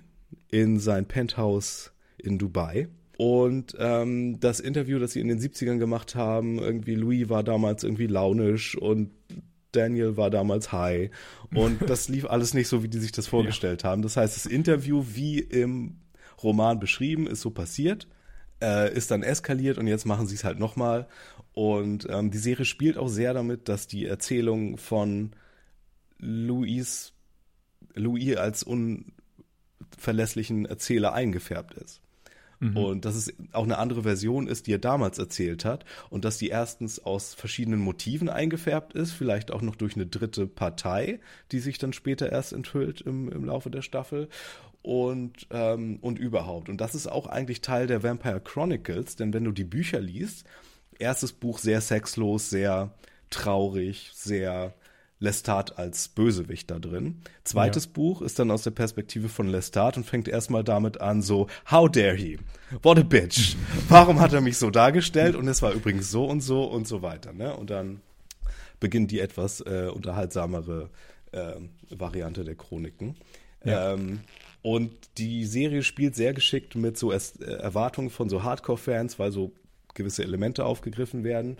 in 0.48 0.80
sein 0.80 1.06
Penthouse 1.06 1.92
in 2.18 2.38
Dubai. 2.38 2.88
Und 3.16 3.76
ähm, 3.78 4.40
das 4.40 4.60
Interview, 4.60 4.98
das 4.98 5.12
sie 5.12 5.20
in 5.20 5.28
den 5.28 5.38
70ern 5.38 5.78
gemacht 5.78 6.14
haben, 6.14 6.58
irgendwie 6.58 6.94
Louis 6.94 7.28
war 7.28 7.42
damals 7.42 7.84
irgendwie 7.84 8.06
launisch 8.06 8.76
und 8.76 9.10
Daniel 9.72 10.16
war 10.16 10.30
damals 10.30 10.72
high. 10.72 11.10
Und 11.54 11.82
das 11.88 12.08
lief 12.08 12.24
alles 12.24 12.54
nicht 12.54 12.68
so, 12.68 12.82
wie 12.82 12.88
die 12.88 12.98
sich 12.98 13.12
das 13.12 13.26
vorgestellt 13.26 13.82
ja. 13.82 13.90
haben. 13.90 14.02
Das 14.02 14.16
heißt, 14.16 14.34
das 14.36 14.46
Interview, 14.46 15.04
wie 15.12 15.38
im 15.38 15.98
Roman 16.42 16.80
beschrieben, 16.80 17.26
ist 17.26 17.42
so 17.42 17.50
passiert, 17.50 18.08
äh, 18.62 18.92
ist 18.94 19.10
dann 19.10 19.22
eskaliert 19.22 19.76
und 19.76 19.86
jetzt 19.86 20.06
machen 20.06 20.26
sie 20.26 20.34
es 20.34 20.44
halt 20.44 20.58
nochmal. 20.58 21.06
Und 21.52 22.06
ähm, 22.08 22.30
die 22.30 22.38
Serie 22.38 22.64
spielt 22.64 22.96
auch 22.96 23.08
sehr 23.08 23.34
damit, 23.34 23.68
dass 23.68 23.86
die 23.86 24.06
Erzählung 24.06 24.78
von 24.78 25.32
Louis 26.18 27.12
Louis 27.94 28.36
als 28.36 28.62
unverlässlichen 28.62 30.66
Erzähler 30.66 31.12
eingefärbt 31.12 31.74
ist. 31.74 32.00
Mhm. 32.60 32.76
Und 32.76 33.04
dass 33.06 33.16
es 33.16 33.32
auch 33.52 33.64
eine 33.64 33.78
andere 33.78 34.02
Version 34.02 34.46
ist, 34.46 34.66
die 34.66 34.74
er 34.74 34.78
damals 34.78 35.18
erzählt 35.18 35.64
hat. 35.64 35.84
Und 36.10 36.24
dass 36.24 36.38
die 36.38 36.48
erstens 36.48 36.98
aus 36.98 37.34
verschiedenen 37.34 37.80
Motiven 37.80 38.28
eingefärbt 38.28 38.92
ist, 38.92 39.12
vielleicht 39.12 39.50
auch 39.50 39.62
noch 39.62 39.76
durch 39.76 39.96
eine 39.96 40.06
dritte 40.06 40.46
Partei, 40.46 41.20
die 41.52 41.58
sich 41.58 41.78
dann 41.78 41.92
später 41.92 42.30
erst 42.30 42.52
enthüllt 42.52 43.00
im, 43.00 43.30
im 43.32 43.44
Laufe 43.44 43.70
der 43.70 43.82
Staffel. 43.82 44.28
Und, 44.82 45.46
ähm, 45.50 45.98
und 46.00 46.18
überhaupt. 46.18 46.70
Und 46.70 46.80
das 46.80 46.94
ist 46.94 47.06
auch 47.06 47.26
eigentlich 47.26 47.60
Teil 47.60 47.86
der 47.86 48.02
Vampire 48.02 48.40
Chronicles, 48.40 49.14
denn 49.14 49.34
wenn 49.34 49.44
du 49.44 49.52
die 49.52 49.64
Bücher 49.64 50.00
liest, 50.00 50.46
erstes 50.98 51.34
Buch 51.34 51.58
sehr 51.58 51.82
sexlos, 51.82 52.48
sehr 52.48 52.94
traurig, 53.28 54.10
sehr 54.14 54.72
Lestat 55.20 55.78
als 55.78 56.08
Bösewicht 56.08 56.70
da 56.70 56.78
drin. 56.78 57.20
Zweites 57.44 57.84
ja. 57.84 57.90
Buch 57.92 58.22
ist 58.22 58.38
dann 58.38 58.50
aus 58.50 58.62
der 58.62 58.70
Perspektive 58.70 59.28
von 59.28 59.48
Lestat 59.48 59.98
und 59.98 60.04
fängt 60.04 60.28
erstmal 60.28 60.64
damit 60.64 61.00
an, 61.00 61.20
so, 61.20 61.46
how 61.70 61.90
dare 61.90 62.16
he? 62.16 62.38
What 62.82 62.98
a 62.98 63.02
bitch. 63.02 63.54
Warum 63.88 64.18
hat 64.18 64.32
er 64.32 64.40
mich 64.40 64.56
so 64.56 64.70
dargestellt? 64.70 65.36
Und 65.36 65.46
es 65.46 65.60
war 65.60 65.72
übrigens 65.72 66.10
so 66.10 66.24
und 66.24 66.40
so 66.40 66.64
und 66.64 66.88
so 66.88 67.02
weiter. 67.02 67.34
Ne? 67.34 67.54
Und 67.54 67.68
dann 67.68 68.00
beginnt 68.80 69.10
die 69.10 69.20
etwas 69.20 69.60
äh, 69.60 69.90
unterhaltsamere 69.94 70.88
äh, 71.32 71.52
Variante 71.90 72.42
der 72.42 72.54
Chroniken. 72.54 73.16
Ja. 73.62 73.92
Ähm, 73.92 74.20
und 74.62 74.92
die 75.18 75.44
Serie 75.44 75.82
spielt 75.82 76.14
sehr 76.14 76.32
geschickt 76.32 76.76
mit 76.76 76.96
so 76.96 77.12
äh, 77.12 77.18
Erwartungen 77.40 78.08
von 78.08 78.30
so 78.30 78.42
Hardcore-Fans, 78.42 79.18
weil 79.18 79.32
so 79.32 79.52
gewisse 79.92 80.22
Elemente 80.22 80.64
aufgegriffen 80.64 81.24
werden. 81.24 81.58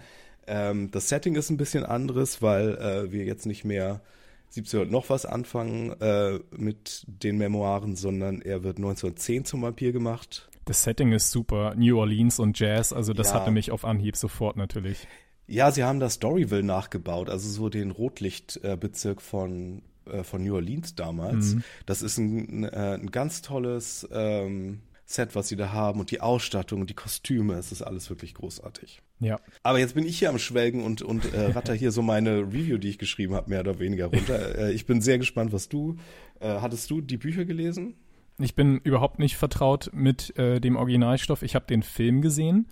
Ähm, 0.50 0.90
das 0.90 1.08
Setting 1.08 1.36
ist 1.36 1.48
ein 1.48 1.56
bisschen 1.56 1.84
anderes, 1.84 2.42
weil 2.42 2.76
äh, 2.76 3.12
wir 3.12 3.24
jetzt 3.24 3.46
nicht 3.46 3.64
mehr 3.64 4.00
1700 4.48 4.90
noch 4.90 5.08
was 5.08 5.24
anfangen 5.24 5.92
äh, 6.00 6.40
mit 6.50 7.04
den 7.06 7.38
Memoiren, 7.38 7.94
sondern 7.94 8.42
er 8.42 8.64
wird 8.64 8.78
1910 8.78 9.44
zum 9.44 9.62
Vampir 9.62 9.92
gemacht. 9.92 10.50
Das 10.64 10.82
Setting 10.82 11.12
ist 11.12 11.30
super, 11.30 11.74
New 11.76 11.98
Orleans 11.98 12.40
und 12.40 12.58
Jazz, 12.58 12.92
also 12.92 13.12
das 13.12 13.28
ja. 13.28 13.34
hatte 13.34 13.52
mich 13.52 13.70
auf 13.70 13.84
Anhieb 13.84 14.16
sofort 14.16 14.56
natürlich. 14.56 15.06
Ja, 15.46 15.70
sie 15.70 15.84
haben 15.84 16.00
das 16.00 16.14
Storyville 16.14 16.64
nachgebaut, 16.64 17.30
also 17.30 17.48
so 17.48 17.68
den 17.68 17.92
Rotlichtbezirk 17.92 19.22
von, 19.22 19.82
äh, 20.06 20.24
von 20.24 20.42
New 20.42 20.54
Orleans 20.54 20.96
damals. 20.96 21.54
Mhm. 21.54 21.64
Das 21.86 22.02
ist 22.02 22.18
ein, 22.18 22.64
äh, 22.64 22.98
ein 23.00 23.10
ganz 23.12 23.42
tolles 23.42 24.08
ähm, 24.12 24.80
Set, 25.10 25.34
was 25.34 25.48
sie 25.48 25.56
da 25.56 25.72
haben 25.72 26.00
und 26.00 26.10
die 26.10 26.20
Ausstattung 26.20 26.82
und 26.82 26.90
die 26.90 26.94
Kostüme, 26.94 27.54
es 27.54 27.72
ist 27.72 27.82
alles 27.82 28.08
wirklich 28.10 28.34
großartig. 28.34 29.02
Ja. 29.18 29.40
Aber 29.62 29.78
jetzt 29.78 29.94
bin 29.94 30.06
ich 30.06 30.18
hier 30.18 30.30
am 30.30 30.38
Schwelgen 30.38 30.84
und, 30.84 31.02
und 31.02 31.32
äh, 31.34 31.46
ratter 31.52 31.74
hier 31.74 31.90
so 31.90 32.02
meine 32.02 32.40
Review, 32.40 32.78
die 32.78 32.88
ich 32.88 32.98
geschrieben 32.98 33.34
habe, 33.34 33.50
mehr 33.50 33.60
oder 33.60 33.78
weniger 33.78 34.06
runter. 34.06 34.58
äh, 34.58 34.72
ich 34.72 34.86
bin 34.86 35.00
sehr 35.00 35.18
gespannt, 35.18 35.52
was 35.52 35.68
du, 35.68 35.96
äh, 36.40 36.60
hattest 36.60 36.90
du 36.90 37.00
die 37.00 37.16
Bücher 37.16 37.44
gelesen? 37.44 37.94
Ich 38.38 38.54
bin 38.54 38.78
überhaupt 38.78 39.18
nicht 39.18 39.36
vertraut 39.36 39.90
mit 39.92 40.36
äh, 40.38 40.60
dem 40.60 40.76
Originalstoff. 40.76 41.42
Ich 41.42 41.54
habe 41.54 41.66
den 41.66 41.82
Film 41.82 42.22
gesehen 42.22 42.68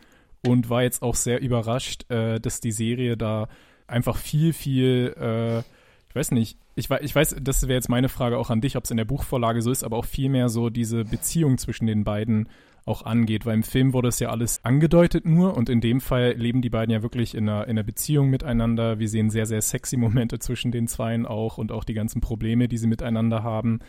und 0.46 0.70
war 0.70 0.82
jetzt 0.82 1.02
auch 1.02 1.14
sehr 1.14 1.40
überrascht, 1.40 2.10
äh, 2.10 2.40
dass 2.40 2.60
die 2.60 2.72
Serie 2.72 3.16
da 3.16 3.48
einfach 3.86 4.16
viel, 4.16 4.52
viel, 4.52 5.14
äh, 5.18 5.62
ich 6.08 6.14
weiß 6.14 6.30
nicht, 6.32 6.58
ich, 6.74 6.90
ich 6.90 7.14
weiß, 7.14 7.36
das 7.40 7.62
wäre 7.62 7.74
jetzt 7.74 7.88
meine 7.88 8.08
Frage 8.08 8.38
auch 8.38 8.50
an 8.50 8.60
dich, 8.60 8.76
ob 8.76 8.84
es 8.84 8.90
in 8.90 8.96
der 8.96 9.04
Buchvorlage 9.04 9.60
so 9.62 9.70
ist, 9.70 9.84
aber 9.84 9.96
auch 9.96 10.06
viel 10.06 10.28
mehr 10.28 10.48
so 10.48 10.70
diese 10.70 11.04
Beziehung 11.04 11.58
zwischen 11.58 11.86
den 11.86 12.04
beiden 12.04 12.48
auch 12.86 13.02
angeht, 13.02 13.44
weil 13.44 13.54
im 13.54 13.62
Film 13.62 13.92
wurde 13.92 14.08
es 14.08 14.18
ja 14.18 14.30
alles 14.30 14.64
angedeutet 14.64 15.26
nur 15.26 15.56
und 15.56 15.68
in 15.68 15.82
dem 15.82 16.00
Fall 16.00 16.32
leben 16.32 16.62
die 16.62 16.70
beiden 16.70 16.90
ja 16.90 17.02
wirklich 17.02 17.34
in 17.34 17.46
einer, 17.48 17.64
in 17.64 17.72
einer 17.72 17.82
Beziehung 17.82 18.30
miteinander. 18.30 18.98
Wir 18.98 19.08
sehen 19.08 19.28
sehr, 19.28 19.44
sehr 19.44 19.60
sexy 19.60 19.98
Momente 19.98 20.38
zwischen 20.38 20.72
den 20.72 20.88
Zweien 20.88 21.26
auch 21.26 21.58
und 21.58 21.70
auch 21.70 21.84
die 21.84 21.94
ganzen 21.94 22.22
Probleme, 22.22 22.66
die 22.66 22.78
sie 22.78 22.86
miteinander 22.86 23.42
haben. 23.42 23.80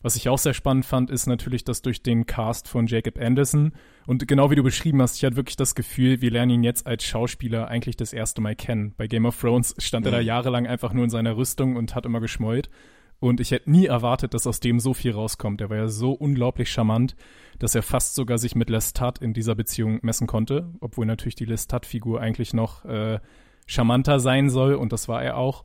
Was 0.00 0.14
ich 0.14 0.28
auch 0.28 0.38
sehr 0.38 0.54
spannend 0.54 0.86
fand, 0.86 1.10
ist 1.10 1.26
natürlich, 1.26 1.64
dass 1.64 1.82
durch 1.82 2.02
den 2.02 2.24
Cast 2.24 2.68
von 2.68 2.86
Jacob 2.86 3.18
Anderson 3.18 3.72
und 4.06 4.26
genau 4.28 4.50
wie 4.50 4.54
du 4.54 4.62
beschrieben 4.62 5.02
hast, 5.02 5.16
ich 5.16 5.24
hatte 5.24 5.36
wirklich 5.36 5.56
das 5.56 5.74
Gefühl, 5.74 6.20
wir 6.20 6.30
lernen 6.30 6.50
ihn 6.52 6.62
jetzt 6.62 6.86
als 6.86 7.04
Schauspieler 7.04 7.68
eigentlich 7.68 7.96
das 7.96 8.12
erste 8.12 8.40
Mal 8.40 8.54
kennen. 8.54 8.94
Bei 8.96 9.08
Game 9.08 9.26
of 9.26 9.38
Thrones 9.38 9.74
stand 9.78 10.06
mhm. 10.06 10.12
er 10.12 10.16
da 10.18 10.20
mhm. 10.20 10.26
jahrelang 10.26 10.66
einfach 10.66 10.92
nur 10.92 11.04
in 11.04 11.10
seiner 11.10 11.36
Rüstung 11.36 11.76
und 11.76 11.94
hat 11.94 12.06
immer 12.06 12.20
geschmollt. 12.20 12.70
Und 13.20 13.40
ich 13.40 13.50
hätte 13.50 13.70
nie 13.70 13.86
erwartet, 13.86 14.32
dass 14.32 14.46
aus 14.46 14.60
dem 14.60 14.78
so 14.78 14.94
viel 14.94 15.12
rauskommt. 15.12 15.60
Er 15.60 15.70
war 15.70 15.76
ja 15.76 15.88
so 15.88 16.12
unglaublich 16.12 16.70
charmant, 16.70 17.16
dass 17.58 17.74
er 17.74 17.82
fast 17.82 18.14
sogar 18.14 18.38
sich 18.38 18.54
mit 18.54 18.70
Lestat 18.70 19.18
in 19.18 19.34
dieser 19.34 19.56
Beziehung 19.56 19.98
messen 20.02 20.28
konnte, 20.28 20.72
obwohl 20.80 21.04
natürlich 21.04 21.34
die 21.34 21.44
Lestat-Figur 21.44 22.20
eigentlich 22.20 22.54
noch 22.54 22.84
äh, 22.84 23.18
charmanter 23.66 24.20
sein 24.20 24.50
soll 24.50 24.74
und 24.74 24.92
das 24.92 25.08
war 25.08 25.22
er 25.22 25.36
auch. 25.36 25.64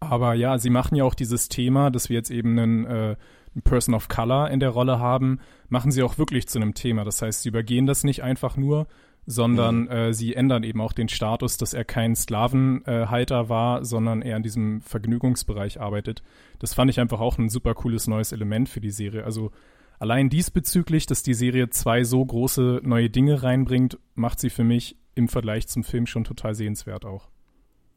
Aber 0.00 0.34
ja, 0.34 0.58
sie 0.58 0.70
machen 0.70 0.96
ja 0.96 1.04
auch 1.04 1.14
dieses 1.14 1.48
Thema, 1.48 1.90
dass 1.90 2.08
wir 2.08 2.16
jetzt 2.16 2.30
eben 2.30 2.58
einen, 2.58 2.84
äh, 2.84 3.16
einen 3.54 3.62
Person 3.64 3.94
of 3.94 4.08
Color 4.08 4.50
in 4.50 4.60
der 4.60 4.70
Rolle 4.70 4.98
haben, 4.98 5.38
machen 5.68 5.92
sie 5.92 6.02
auch 6.02 6.18
wirklich 6.18 6.48
zu 6.48 6.58
einem 6.58 6.74
Thema. 6.74 7.04
Das 7.04 7.22
heißt, 7.22 7.42
sie 7.42 7.48
übergehen 7.48 7.86
das 7.86 8.04
nicht 8.04 8.22
einfach 8.22 8.56
nur, 8.56 8.86
sondern 9.26 9.82
mhm. 9.82 9.90
äh, 9.90 10.14
sie 10.14 10.34
ändern 10.34 10.64
eben 10.64 10.80
auch 10.80 10.92
den 10.92 11.08
Status, 11.08 11.56
dass 11.56 11.74
er 11.74 11.84
kein 11.84 12.16
Sklavenhalter 12.16 13.40
äh, 13.40 13.48
war, 13.48 13.84
sondern 13.84 14.22
er 14.22 14.36
in 14.36 14.42
diesem 14.42 14.80
Vergnügungsbereich 14.80 15.80
arbeitet. 15.80 16.22
Das 16.58 16.74
fand 16.74 16.90
ich 16.90 16.98
einfach 16.98 17.20
auch 17.20 17.38
ein 17.38 17.48
super 17.48 17.74
cooles 17.74 18.06
neues 18.08 18.32
Element 18.32 18.68
für 18.68 18.80
die 18.80 18.90
Serie. 18.90 19.24
Also 19.24 19.52
allein 19.98 20.28
diesbezüglich, 20.28 21.06
dass 21.06 21.22
die 21.22 21.34
Serie 21.34 21.70
zwei 21.70 22.02
so 22.02 22.24
große 22.24 22.80
neue 22.82 23.10
Dinge 23.10 23.42
reinbringt, 23.42 23.98
macht 24.14 24.40
sie 24.40 24.50
für 24.50 24.64
mich 24.64 24.96
im 25.14 25.28
Vergleich 25.28 25.68
zum 25.68 25.84
Film 25.84 26.06
schon 26.06 26.24
total 26.24 26.54
sehenswert 26.54 27.04
auch. 27.04 27.31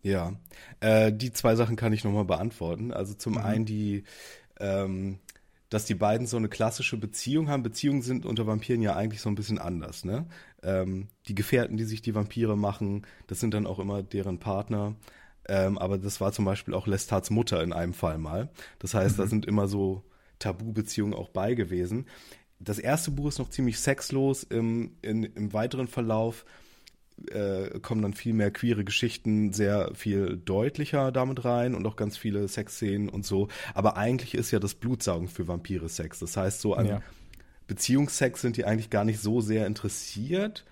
Ja, 0.05 0.33
äh, 0.81 1.12
die 1.12 1.33
zwei 1.33 1.55
Sachen 1.55 1.77
kann 1.77 1.91
ich 1.91 2.03
nochmal 2.03 2.25
beantworten. 2.25 2.93
Also 2.93 3.15
zum 3.15 3.33
mhm. 3.33 3.39
einen 3.39 3.65
die, 3.65 4.03
ähm, 4.59 5.17
dass 5.69 5.85
die 5.85 5.95
beiden 5.95 6.27
so 6.27 6.38
eine 6.38 6.47
klassische 6.47 6.97
Beziehung 6.97 7.50
haben. 7.50 7.63
Beziehungen 7.63 8.03
sind 8.03 8.24
unter 8.27 8.45
Vampiren 8.45 8.83
ja 8.83 8.95
eigentlich 8.95 9.19
so 9.21 9.29
ein 9.29 9.35
bisschen 9.35 9.57
anders, 9.57 10.05
ne? 10.05 10.27
Ähm, 10.62 11.07
die 11.27 11.33
Gefährten, 11.33 11.75
die 11.75 11.85
sich 11.85 12.03
die 12.03 12.13
Vampire 12.13 12.55
machen, 12.55 13.07
das 13.25 13.39
sind 13.39 13.55
dann 13.55 13.65
auch 13.65 13.79
immer 13.79 14.03
deren 14.03 14.38
Partner. 14.38 14.95
Ähm, 15.50 15.79
aber 15.79 15.97
das 15.97 16.21
war 16.21 16.31
zum 16.31 16.45
Beispiel 16.45 16.75
auch 16.75 16.85
Lestats 16.85 17.31
Mutter 17.31 17.63
in 17.63 17.74
einem 17.74 17.95
Fall 17.95 18.19
mal. 18.19 18.50
Das 18.77 18.93
heißt, 18.93 19.17
mhm. 19.17 19.21
da 19.24 19.27
sind 19.27 19.47
immer 19.47 19.67
so 19.67 20.03
Tabubeziehungen 20.38 21.15
auch 21.15 21.29
bei 21.29 21.55
gewesen. 21.55 22.05
Das 22.59 22.77
erste 22.77 23.09
Buch 23.09 23.29
ist 23.29 23.39
noch 23.39 23.50
ziemlich 23.50 23.79
sexlos. 23.79 24.43
Im, 24.43 24.97
in, 25.01 25.24
im 25.24 25.51
weiteren 25.51 25.88
Verlauf 25.88 26.45
äh, 27.31 27.79
kommen 27.79 28.01
dann 28.01 28.13
viel 28.13 28.34
mehr 28.34 28.51
queere 28.51 28.84
Geschichten 28.84 29.53
sehr 29.53 29.91
viel 29.93 30.38
deutlicher 30.38 31.12
damit 31.12 31.45
rein 31.45 31.75
und 31.75 31.86
auch 31.88 31.95
ganz 31.95 32.17
viele 32.17 32.48
Sexszenen 32.48 33.10
und 33.10 33.25
so. 33.25 33.48
Aber 33.74 33.98
eigentlich 33.98 34.36
ist 34.36 34.51
ja 34.51 34.60
das 34.60 34.75
Blutsaugen 34.75 35.27
für 35.27 35.48
Vampire 35.48 35.89
Sex. 35.89 36.19
Das 36.19 36.36
heißt, 36.38 36.62
so 36.62 36.74
an 36.74 36.86
ja. 36.88 37.01
Beziehungsex 37.67 38.41
sind 38.41 38.57
die 38.57 38.65
eigentlich 38.65 38.89
gar 38.89 39.05
nicht 39.05 39.19
so 39.19 39.41
sehr 39.41 39.65
interessiert 39.65 40.65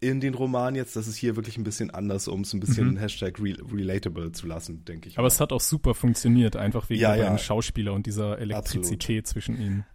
in 0.00 0.20
den 0.20 0.34
Roman 0.34 0.74
jetzt. 0.74 0.94
Das 0.94 1.08
ist 1.08 1.16
hier 1.16 1.36
wirklich 1.36 1.56
ein 1.56 1.64
bisschen 1.64 1.90
anders, 1.90 2.28
um 2.28 2.42
es 2.42 2.52
ein 2.52 2.60
bisschen 2.60 2.92
mhm. 2.92 2.96
Hashtag 2.98 3.38
re 3.40 3.56
relatable 3.72 4.32
zu 4.32 4.46
lassen, 4.46 4.84
denke 4.84 5.08
ich. 5.08 5.18
Aber 5.18 5.24
mal. 5.24 5.28
es 5.28 5.40
hat 5.40 5.52
auch 5.52 5.60
super 5.60 5.94
funktioniert, 5.94 6.56
einfach 6.56 6.88
wegen 6.90 7.00
ja, 7.00 7.14
ja. 7.16 7.38
Schauspieler 7.38 7.92
und 7.92 8.06
dieser 8.06 8.38
Elektrizität 8.38 9.24
Absolut. 9.24 9.26
zwischen 9.26 9.60
ihnen. 9.60 9.86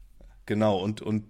Genau, 0.48 0.82
und, 0.82 1.01
und 1.01 1.24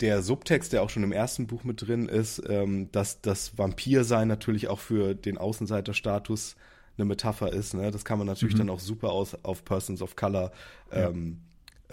der 0.00 0.22
Subtext, 0.22 0.72
der 0.72 0.82
auch 0.82 0.90
schon 0.90 1.02
im 1.02 1.12
ersten 1.12 1.46
Buch 1.46 1.64
mit 1.64 1.86
drin 1.86 2.08
ist, 2.08 2.42
ähm, 2.48 2.90
dass 2.92 3.20
das 3.20 3.58
Vampirsein 3.58 4.28
natürlich 4.28 4.68
auch 4.68 4.78
für 4.78 5.14
den 5.14 5.38
Außenseiterstatus 5.38 6.56
eine 6.96 7.04
Metapher 7.06 7.52
ist. 7.52 7.74
Ne? 7.74 7.90
Das 7.90 8.04
kann 8.04 8.18
man 8.18 8.26
natürlich 8.26 8.54
mhm. 8.54 8.58
dann 8.58 8.70
auch 8.70 8.80
super 8.80 9.10
aus, 9.10 9.36
auf 9.44 9.64
Persons 9.64 10.02
of 10.02 10.16
Color 10.16 10.52
ähm, 10.92 11.40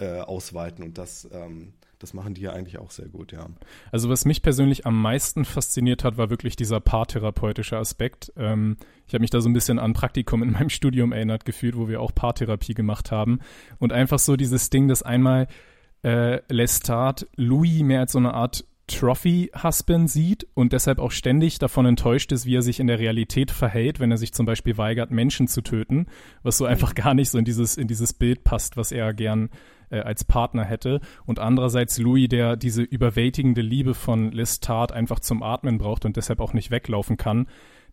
ja. 0.00 0.18
äh, 0.18 0.20
ausweiten 0.20 0.84
und 0.84 0.98
das, 0.98 1.28
ähm, 1.32 1.72
das 1.98 2.14
machen 2.14 2.34
die 2.34 2.42
ja 2.42 2.52
eigentlich 2.52 2.78
auch 2.78 2.90
sehr 2.90 3.08
gut, 3.08 3.32
ja. 3.32 3.48
Also 3.90 4.08
was 4.08 4.24
mich 4.24 4.42
persönlich 4.42 4.86
am 4.86 5.00
meisten 5.00 5.44
fasziniert 5.44 6.04
hat, 6.04 6.16
war 6.16 6.30
wirklich 6.30 6.56
dieser 6.56 6.80
paartherapeutische 6.80 7.76
Aspekt. 7.76 8.32
Ähm, 8.36 8.76
ich 9.06 9.14
habe 9.14 9.22
mich 9.22 9.30
da 9.30 9.40
so 9.40 9.48
ein 9.48 9.54
bisschen 9.54 9.78
an 9.78 9.94
Praktikum 9.94 10.42
in 10.42 10.52
meinem 10.52 10.70
Studium 10.70 11.12
erinnert 11.12 11.44
gefühlt, 11.44 11.76
wo 11.76 11.88
wir 11.88 12.00
auch 12.00 12.14
Paartherapie 12.14 12.74
gemacht 12.74 13.10
haben 13.10 13.40
und 13.78 13.92
einfach 13.92 14.18
so 14.18 14.36
dieses 14.36 14.70
Ding, 14.70 14.88
dass 14.88 15.02
einmal 15.02 15.48
äh, 16.02 16.40
Lestat 16.48 17.26
Louis 17.36 17.82
mehr 17.82 18.00
als 18.00 18.12
so 18.12 18.18
eine 18.18 18.34
Art 18.34 18.64
Trophy-Husband 18.88 20.10
sieht 20.10 20.46
und 20.54 20.72
deshalb 20.72 20.98
auch 20.98 21.10
ständig 21.10 21.58
davon 21.58 21.86
enttäuscht 21.86 22.32
ist, 22.32 22.46
wie 22.46 22.56
er 22.56 22.62
sich 22.62 22.80
in 22.80 22.86
der 22.86 22.98
Realität 22.98 23.50
verhält, 23.50 24.00
wenn 24.00 24.10
er 24.10 24.16
sich 24.16 24.32
zum 24.32 24.46
Beispiel 24.46 24.78
weigert, 24.78 25.10
Menschen 25.10 25.46
zu 25.46 25.60
töten, 25.60 26.06
was 26.42 26.58
so 26.58 26.64
einfach 26.64 26.94
gar 26.94 27.14
nicht 27.14 27.30
so 27.30 27.38
in 27.38 27.44
dieses, 27.44 27.76
in 27.76 27.86
dieses 27.86 28.14
Bild 28.14 28.44
passt, 28.44 28.76
was 28.76 28.90
er 28.90 29.12
gern 29.12 29.50
äh, 29.90 30.00
als 30.00 30.24
Partner 30.24 30.64
hätte. 30.64 31.00
Und 31.26 31.38
andererseits 31.38 31.98
Louis, 31.98 32.28
der 32.28 32.56
diese 32.56 32.82
überwältigende 32.82 33.60
Liebe 33.60 33.94
von 33.94 34.32
Lestat 34.32 34.92
einfach 34.92 35.20
zum 35.20 35.42
Atmen 35.42 35.78
braucht 35.78 36.04
und 36.04 36.16
deshalb 36.16 36.40
auch 36.40 36.54
nicht 36.54 36.70
weglaufen 36.70 37.16
kann. 37.16 37.46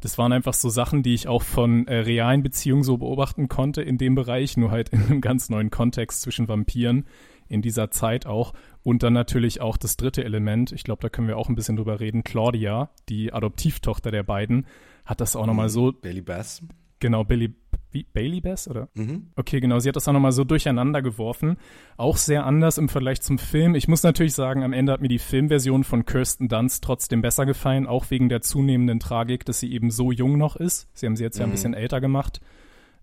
Das 0.05 0.19
waren 0.19 0.33
einfach 0.33 0.53
so 0.53 0.69
Sachen, 0.69 1.01
die 1.01 1.15
ich 1.15 1.27
auch 1.27 1.41
von 1.41 1.87
äh, 1.87 1.95
realen 1.95 2.43
Beziehungen 2.43 2.83
so 2.83 2.99
beobachten 2.99 3.49
konnte 3.49 3.81
in 3.81 3.97
dem 3.97 4.13
Bereich, 4.13 4.55
nur 4.55 4.69
halt 4.69 4.89
in 4.89 5.01
einem 5.01 5.19
ganz 5.19 5.49
neuen 5.49 5.71
Kontext 5.71 6.21
zwischen 6.21 6.47
Vampiren 6.47 7.05
in 7.47 7.63
dieser 7.63 7.89
Zeit 7.89 8.27
auch. 8.27 8.53
Und 8.83 9.01
dann 9.01 9.13
natürlich 9.13 9.61
auch 9.61 9.77
das 9.77 9.97
dritte 9.97 10.23
Element, 10.23 10.71
ich 10.71 10.83
glaube, 10.83 11.01
da 11.01 11.09
können 11.09 11.27
wir 11.27 11.39
auch 11.39 11.49
ein 11.49 11.55
bisschen 11.55 11.75
drüber 11.75 11.99
reden. 11.99 12.23
Claudia, 12.23 12.91
die 13.09 13.33
Adoptivtochter 13.33 14.11
der 14.11 14.21
beiden, 14.21 14.67
hat 15.05 15.21
das 15.21 15.35
auch 15.35 15.41
mhm. 15.41 15.47
nochmal 15.47 15.69
so. 15.69 15.91
Bailey 15.91 16.21
Bass. 16.21 16.61
Genau, 16.99 17.23
Billy, 17.23 17.55
Bailey 18.03 18.41
Bass, 18.41 18.67
oder? 18.67 18.89
Mhm. 18.93 19.27
Okay, 19.35 19.59
genau, 19.59 19.79
sie 19.79 19.89
hat 19.89 19.95
das 19.95 20.07
auch 20.07 20.13
nochmal 20.13 20.31
so 20.31 20.43
durcheinander 20.43 21.01
geworfen. 21.01 21.57
Auch 21.97 22.17
sehr 22.17 22.45
anders 22.45 22.77
im 22.77 22.89
Vergleich 22.89 23.21
zum 23.21 23.37
Film. 23.37 23.75
Ich 23.75 23.87
muss 23.87 24.03
natürlich 24.03 24.33
sagen, 24.33 24.63
am 24.63 24.73
Ende 24.73 24.91
hat 24.91 25.01
mir 25.01 25.07
die 25.07 25.19
Filmversion 25.19 25.83
von 25.83 26.05
Kirsten 26.05 26.47
Dunst 26.47 26.83
trotzdem 26.83 27.21
besser 27.21 27.45
gefallen, 27.45 27.87
auch 27.87 28.09
wegen 28.09 28.29
der 28.29 28.41
zunehmenden 28.41 28.99
Tragik, 28.99 29.45
dass 29.45 29.59
sie 29.59 29.71
eben 29.71 29.91
so 29.91 30.11
jung 30.11 30.37
noch 30.37 30.55
ist. 30.55 30.89
Sie 30.93 31.05
haben 31.05 31.15
sie 31.15 31.23
jetzt 31.23 31.37
mhm. 31.37 31.39
ja 31.39 31.45
ein 31.45 31.49
mhm. 31.49 31.53
bisschen 31.53 31.73
älter 31.73 32.01
gemacht. 32.01 32.41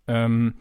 Ähm, 0.07 0.55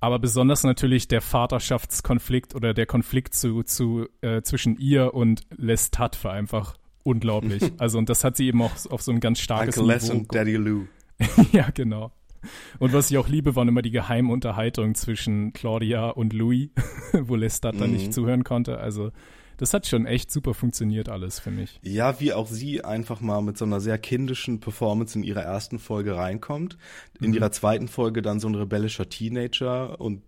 aber 0.00 0.18
besonders 0.18 0.62
natürlich 0.62 1.08
der 1.08 1.20
Vaterschaftskonflikt 1.20 2.54
oder 2.54 2.74
der 2.74 2.86
Konflikt 2.86 3.34
zu, 3.34 3.62
zu, 3.62 4.06
äh, 4.20 4.42
zwischen 4.42 4.76
ihr 4.78 5.14
und 5.14 5.42
Lestat 5.56 6.22
war 6.22 6.32
einfach 6.32 6.76
unglaublich. 7.02 7.62
also 7.78 7.98
und 7.98 8.08
das 8.08 8.22
hat 8.22 8.36
sie 8.36 8.46
eben 8.46 8.60
auch 8.62 8.72
auf 8.90 9.02
so 9.02 9.12
ein 9.12 9.20
ganz 9.20 9.40
starkes 9.40 9.78
Uncle 9.78 9.94
Les 9.94 10.10
und 10.10 10.34
Daddy 10.34 10.56
Lou. 10.56 10.86
ja, 11.52 11.70
genau. 11.70 12.12
Und 12.78 12.92
was 12.92 13.10
ich 13.10 13.18
auch 13.18 13.28
liebe, 13.28 13.56
waren 13.56 13.68
immer 13.68 13.82
die 13.82 13.90
geheimen 13.90 14.30
Unterhaltungen 14.30 14.94
zwischen 14.94 15.52
Claudia 15.52 16.10
und 16.10 16.32
Louis, 16.32 16.70
wo 17.12 17.36
Lestat 17.36 17.74
mhm. 17.74 17.80
dann 17.80 17.92
nicht 17.92 18.06
mhm. 18.08 18.12
zuhören 18.12 18.44
konnte. 18.44 18.78
Also 18.78 19.12
das 19.56 19.72
hat 19.72 19.86
schon 19.86 20.06
echt 20.06 20.30
super 20.30 20.54
funktioniert 20.54 21.08
alles 21.08 21.40
für 21.40 21.50
mich. 21.50 21.80
Ja, 21.82 22.20
wie 22.20 22.32
auch 22.32 22.46
sie 22.46 22.84
einfach 22.84 23.20
mal 23.20 23.40
mit 23.40 23.56
so 23.56 23.64
einer 23.64 23.80
sehr 23.80 23.98
kindischen 23.98 24.60
Performance 24.60 25.18
in 25.18 25.24
ihrer 25.24 25.42
ersten 25.42 25.78
Folge 25.78 26.16
reinkommt, 26.16 26.76
in 27.20 27.30
mhm. 27.30 27.36
ihrer 27.36 27.52
zweiten 27.52 27.88
Folge 27.88 28.22
dann 28.22 28.38
so 28.38 28.48
ein 28.48 28.54
rebellischer 28.54 29.08
Teenager 29.08 30.00
und 30.00 30.22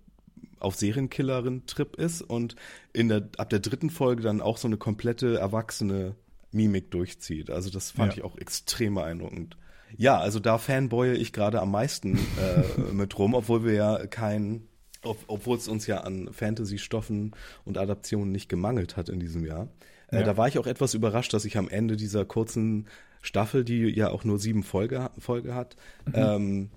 auf 0.60 0.74
Serienkillerin-Trip 0.74 1.96
ist 1.96 2.22
und 2.22 2.56
in 2.92 3.08
der, 3.08 3.28
ab 3.36 3.50
der 3.50 3.60
dritten 3.60 3.90
Folge 3.90 4.22
dann 4.22 4.40
auch 4.40 4.56
so 4.56 4.66
eine 4.66 4.76
komplette 4.76 5.38
erwachsene 5.38 6.14
Mimik 6.50 6.90
durchzieht. 6.90 7.50
Also 7.50 7.70
das 7.70 7.90
fand 7.90 8.12
ja. 8.12 8.18
ich 8.18 8.24
auch 8.24 8.36
extrem 8.38 8.94
beeindruckend. 8.94 9.56
Ja, 9.96 10.18
also 10.18 10.40
da 10.40 10.58
fanboye 10.58 11.14
ich 11.14 11.32
gerade 11.32 11.60
am 11.60 11.70
meisten 11.70 12.16
äh, 12.16 12.80
mit 12.92 13.18
rum, 13.18 13.34
obwohl 13.34 13.64
wir 13.64 13.72
ja 13.72 14.06
kein 14.06 14.68
ob, 15.02 15.18
obwohl 15.28 15.56
es 15.56 15.68
uns 15.68 15.86
ja 15.86 15.98
an 15.98 16.28
Fantasy-Stoffen 16.32 17.32
und 17.64 17.78
Adaptionen 17.78 18.32
nicht 18.32 18.48
gemangelt 18.48 18.96
hat 18.96 19.08
in 19.08 19.20
diesem 19.20 19.44
Jahr. 19.44 19.68
Äh, 20.10 20.20
ja. 20.20 20.22
Da 20.24 20.36
war 20.36 20.48
ich 20.48 20.58
auch 20.58 20.66
etwas 20.66 20.94
überrascht, 20.94 21.32
dass 21.32 21.44
ich 21.44 21.56
am 21.56 21.68
Ende 21.68 21.96
dieser 21.96 22.24
kurzen 22.24 22.86
Staffel, 23.22 23.64
die 23.64 23.86
ja 23.88 24.10
auch 24.10 24.24
nur 24.24 24.38
sieben 24.38 24.62
Folge, 24.62 25.10
Folge 25.18 25.54
hat, 25.54 25.76
mhm. 26.06 26.12
ähm, 26.14 26.70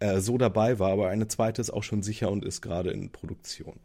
äh, 0.00 0.20
so 0.20 0.38
dabei 0.38 0.78
war. 0.78 0.92
Aber 0.92 1.08
eine 1.08 1.28
zweite 1.28 1.60
ist 1.60 1.70
auch 1.70 1.82
schon 1.82 2.02
sicher 2.02 2.30
und 2.30 2.44
ist 2.44 2.60
gerade 2.60 2.90
in 2.90 3.10
Produktion. 3.10 3.78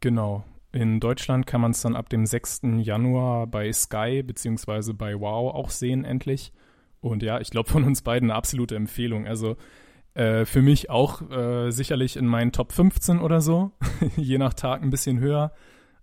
Genau. 0.00 0.44
In 0.72 1.00
Deutschland 1.00 1.46
kann 1.46 1.60
man 1.60 1.72
es 1.72 1.82
dann 1.82 1.96
ab 1.96 2.08
dem 2.10 2.26
6. 2.26 2.60
Januar 2.78 3.46
bei 3.46 3.72
Sky 3.72 4.22
beziehungsweise 4.22 4.94
bei 4.94 5.18
Wow 5.18 5.54
auch 5.54 5.70
sehen, 5.70 6.04
endlich. 6.04 6.52
Und 7.00 7.22
ja, 7.22 7.40
ich 7.40 7.50
glaube 7.50 7.70
von 7.70 7.84
uns 7.84 8.02
beiden 8.02 8.30
eine 8.30 8.36
absolute 8.36 8.76
Empfehlung. 8.76 9.26
Also 9.26 9.56
äh, 10.14 10.44
für 10.44 10.62
mich 10.62 10.90
auch 10.90 11.30
äh, 11.30 11.70
sicherlich 11.70 12.16
in 12.16 12.26
meinen 12.26 12.52
Top 12.52 12.72
15 12.72 13.20
oder 13.20 13.40
so, 13.40 13.72
je 14.16 14.38
nach 14.38 14.54
Tag 14.54 14.82
ein 14.82 14.90
bisschen 14.90 15.20
höher. 15.20 15.52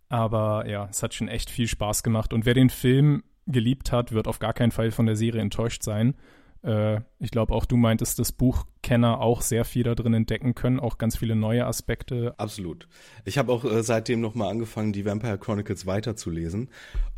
Aber 0.09 0.67
ja, 0.67 0.87
es 0.89 1.03
hat 1.03 1.13
schon 1.13 1.27
echt 1.27 1.49
viel 1.49 1.67
Spaß 1.67 2.03
gemacht. 2.03 2.33
Und 2.33 2.45
wer 2.45 2.53
den 2.53 2.69
Film 2.69 3.23
geliebt 3.45 3.91
hat, 3.91 4.11
wird 4.11 4.27
auf 4.27 4.39
gar 4.39 4.53
keinen 4.53 4.71
Fall 4.71 4.91
von 4.91 5.05
der 5.05 5.15
Serie 5.15 5.41
enttäuscht 5.41 5.83
sein, 5.83 6.15
Äh, 6.63 7.01
ich 7.19 7.29
glaube, 7.29 7.53
auch 7.53 7.65
du 7.65 7.77
meintest, 7.77 8.17
dass 8.17 8.31
Buchkenner 8.31 9.21
auch 9.21 9.41
sehr 9.41 9.63
viel 9.63 9.83
da 9.83 9.93
drin 9.93 10.15
entdecken 10.15 10.55
können, 10.55 10.79
auch 10.79 10.97
ganz 10.97 11.15
viele 11.15 11.35
neue 11.35 11.65
Aspekte. 11.67 12.33
Absolut. 12.37 12.87
Ich 13.25 13.37
habe 13.37 13.51
auch 13.51 13.63
äh, 13.63 13.83
seitdem 13.83 14.21
nochmal 14.21 14.49
angefangen, 14.49 14.91
die 14.91 15.05
Vampire 15.05 15.37
Chronicles 15.37 15.85
weiterzulesen. 15.85 16.69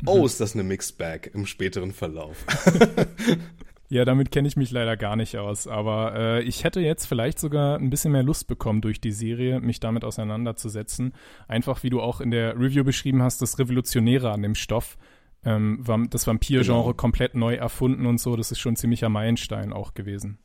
Oh, 0.04 0.18
mhm. 0.18 0.24
ist 0.26 0.40
das 0.40 0.54
eine 0.54 0.62
Mixed 0.62 0.98
Bag 0.98 1.30
im 1.32 1.46
späteren 1.46 1.92
Verlauf. 1.92 2.44
Ja, 3.90 4.04
damit 4.04 4.30
kenne 4.30 4.46
ich 4.46 4.56
mich 4.56 4.70
leider 4.70 4.96
gar 4.96 5.16
nicht 5.16 5.36
aus. 5.36 5.66
Aber 5.66 6.14
äh, 6.14 6.42
ich 6.44 6.62
hätte 6.62 6.80
jetzt 6.80 7.06
vielleicht 7.06 7.40
sogar 7.40 7.76
ein 7.76 7.90
bisschen 7.90 8.12
mehr 8.12 8.22
Lust 8.22 8.46
bekommen 8.46 8.80
durch 8.80 9.00
die 9.00 9.10
Serie, 9.10 9.60
mich 9.60 9.80
damit 9.80 10.04
auseinanderzusetzen. 10.04 11.12
Einfach 11.48 11.82
wie 11.82 11.90
du 11.90 12.00
auch 12.00 12.20
in 12.20 12.30
der 12.30 12.54
Review 12.56 12.84
beschrieben 12.84 13.20
hast, 13.20 13.42
das 13.42 13.58
Revolutionäre 13.58 14.30
an 14.30 14.42
dem 14.42 14.54
Stoff 14.54 14.96
ähm, 15.44 15.84
das 16.10 16.26
Vampir-Genre 16.26 16.82
genau. 16.82 16.94
komplett 16.94 17.34
neu 17.34 17.56
erfunden 17.56 18.06
und 18.06 18.20
so. 18.20 18.36
Das 18.36 18.52
ist 18.52 18.60
schon 18.60 18.74
ein 18.74 18.76
ziemlicher 18.76 19.08
Meilenstein 19.08 19.72
auch 19.72 19.94
gewesen. 19.94 20.38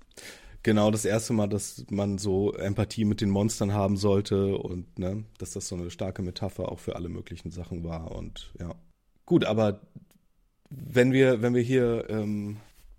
Genau, 0.63 0.89
das 0.89 1.05
erste 1.05 1.33
Mal, 1.33 1.47
dass 1.47 1.85
man 1.91 2.17
so 2.17 2.51
Empathie 2.53 3.05
mit 3.05 3.21
den 3.21 3.29
Monstern 3.29 3.73
haben 3.73 3.97
sollte 3.97 4.57
und 4.57 4.97
ne, 4.97 5.23
dass 5.37 5.51
das 5.51 5.67
so 5.67 5.75
eine 5.75 5.91
starke 5.91 6.23
Metapher 6.23 6.71
auch 6.71 6.79
für 6.79 6.95
alle 6.95 7.09
möglichen 7.09 7.51
Sachen 7.51 7.83
war 7.83 8.15
und 8.15 8.51
ja. 8.59 8.73
Gut, 9.27 9.45
aber 9.45 9.81
wenn 10.71 11.11
wir, 11.11 11.43
wenn 11.43 11.53
wir 11.53 11.61
hier 11.61 12.09
ähm, 12.09 12.57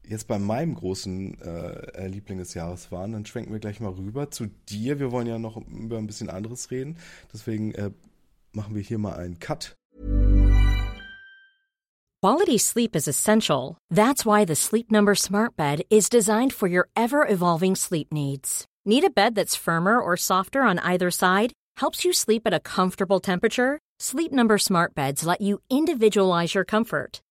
jetzt 0.08 0.28
bei 0.28 0.38
meinem 0.38 0.74
großen 0.74 1.40
äh, 1.40 2.06
Liebling 2.06 2.38
des 2.38 2.54
Jahres 2.54 2.92
waren, 2.92 3.12
dann 3.12 3.26
schwenken 3.26 3.52
wir 3.52 3.60
gleich 3.60 3.80
mal 3.80 3.92
rüber 3.92 4.30
zu 4.30 4.46
dir. 4.68 4.98
Wir 4.98 5.12
wollen 5.12 5.26
ja 5.26 5.38
noch 5.38 5.56
über 5.56 5.98
ein 5.98 6.06
bisschen 6.06 6.30
anderes 6.30 6.70
reden. 6.70 6.96
Deswegen 7.32 7.72
äh, 7.74 7.90
machen 8.52 8.74
wir 8.74 8.82
hier 8.82 8.98
mal 8.98 9.14
einen 9.14 9.38
Cut. 9.38 9.76
Quality 12.22 12.58
sleep 12.58 12.96
is 12.96 13.06
essential. 13.06 13.76
That's 13.88 14.24
why 14.26 14.44
the 14.44 14.56
Sleep 14.56 14.90
Number 14.90 15.14
Smart 15.14 15.56
Bed 15.56 15.82
is 15.90 16.08
designed 16.08 16.52
for 16.52 16.66
your 16.66 16.88
ever-evolving 16.96 17.76
sleep 17.76 18.12
needs. 18.12 18.66
Need 18.84 19.04
a 19.04 19.10
bed 19.10 19.34
that's 19.34 19.54
firmer 19.54 20.00
or 20.00 20.16
softer 20.16 20.62
on 20.62 20.78
either 20.80 21.10
side? 21.10 21.52
Helps 21.76 22.04
you 22.04 22.12
sleep 22.12 22.42
at 22.46 22.54
a 22.54 22.60
comfortable 22.60 23.20
temperature? 23.20 23.78
Sleep 24.00 24.32
Number 24.32 24.58
Smart 24.58 24.94
Beds 24.94 25.24
let 25.24 25.40
you 25.40 25.60
individualize 25.70 26.54
your 26.54 26.64
comfort 26.64 27.20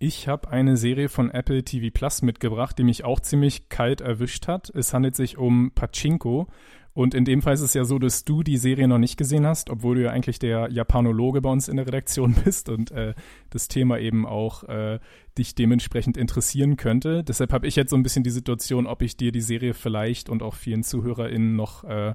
Ich 0.00 0.28
habe 0.28 0.50
eine 0.50 0.76
Serie 0.76 1.08
von 1.08 1.28
Apple 1.32 1.64
TV 1.64 1.88
Plus 1.92 2.22
mitgebracht, 2.22 2.78
die 2.78 2.84
mich 2.84 3.04
auch 3.04 3.18
ziemlich 3.18 3.68
kalt 3.68 4.00
erwischt 4.00 4.46
hat. 4.46 4.70
Es 4.70 4.94
handelt 4.94 5.16
sich 5.16 5.38
um 5.38 5.72
Pachinko. 5.74 6.46
Und 6.94 7.14
in 7.14 7.24
dem 7.24 7.42
Fall 7.42 7.54
ist 7.54 7.62
es 7.62 7.74
ja 7.74 7.84
so, 7.84 7.98
dass 7.98 8.24
du 8.24 8.44
die 8.44 8.58
Serie 8.58 8.86
noch 8.86 8.98
nicht 8.98 9.16
gesehen 9.16 9.44
hast, 9.44 9.70
obwohl 9.70 9.96
du 9.96 10.02
ja 10.04 10.10
eigentlich 10.10 10.38
der 10.38 10.70
Japanologe 10.70 11.40
bei 11.40 11.50
uns 11.50 11.66
in 11.66 11.76
der 11.76 11.86
Redaktion 11.86 12.34
bist 12.44 12.68
und 12.68 12.92
äh, 12.92 13.14
das 13.50 13.66
Thema 13.66 13.98
eben 13.98 14.24
auch 14.24 14.62
äh, 14.64 15.00
dich 15.36 15.56
dementsprechend 15.56 16.16
interessieren 16.16 16.76
könnte. 16.76 17.24
Deshalb 17.24 17.52
habe 17.52 17.66
ich 17.66 17.74
jetzt 17.74 17.90
so 17.90 17.96
ein 17.96 18.04
bisschen 18.04 18.22
die 18.22 18.30
Situation, 18.30 18.86
ob 18.86 19.02
ich 19.02 19.16
dir 19.16 19.32
die 19.32 19.40
Serie 19.40 19.74
vielleicht 19.74 20.28
und 20.28 20.44
auch 20.44 20.54
vielen 20.54 20.84
ZuhörerInnen 20.84 21.56
noch 21.56 21.82
äh, 21.82 22.14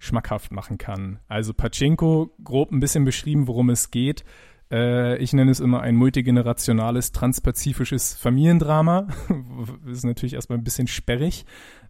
schmackhaft 0.00 0.50
machen 0.50 0.78
kann. 0.78 1.20
Also 1.28 1.54
Pachinko, 1.54 2.34
grob 2.42 2.72
ein 2.72 2.80
bisschen 2.80 3.04
beschrieben, 3.04 3.46
worum 3.46 3.70
es 3.70 3.92
geht. 3.92 4.24
Äh, 4.72 5.18
ich 5.18 5.32
nenne 5.34 5.50
es 5.50 5.60
immer 5.60 5.82
ein 5.82 5.94
multigenerationales, 5.94 7.12
transpazifisches 7.12 8.14
Familiendrama. 8.14 9.06
das 9.84 9.98
ist 9.98 10.04
natürlich 10.04 10.34
erstmal 10.34 10.58
ein 10.58 10.64
bisschen 10.64 10.88
sperrig, 10.88 11.44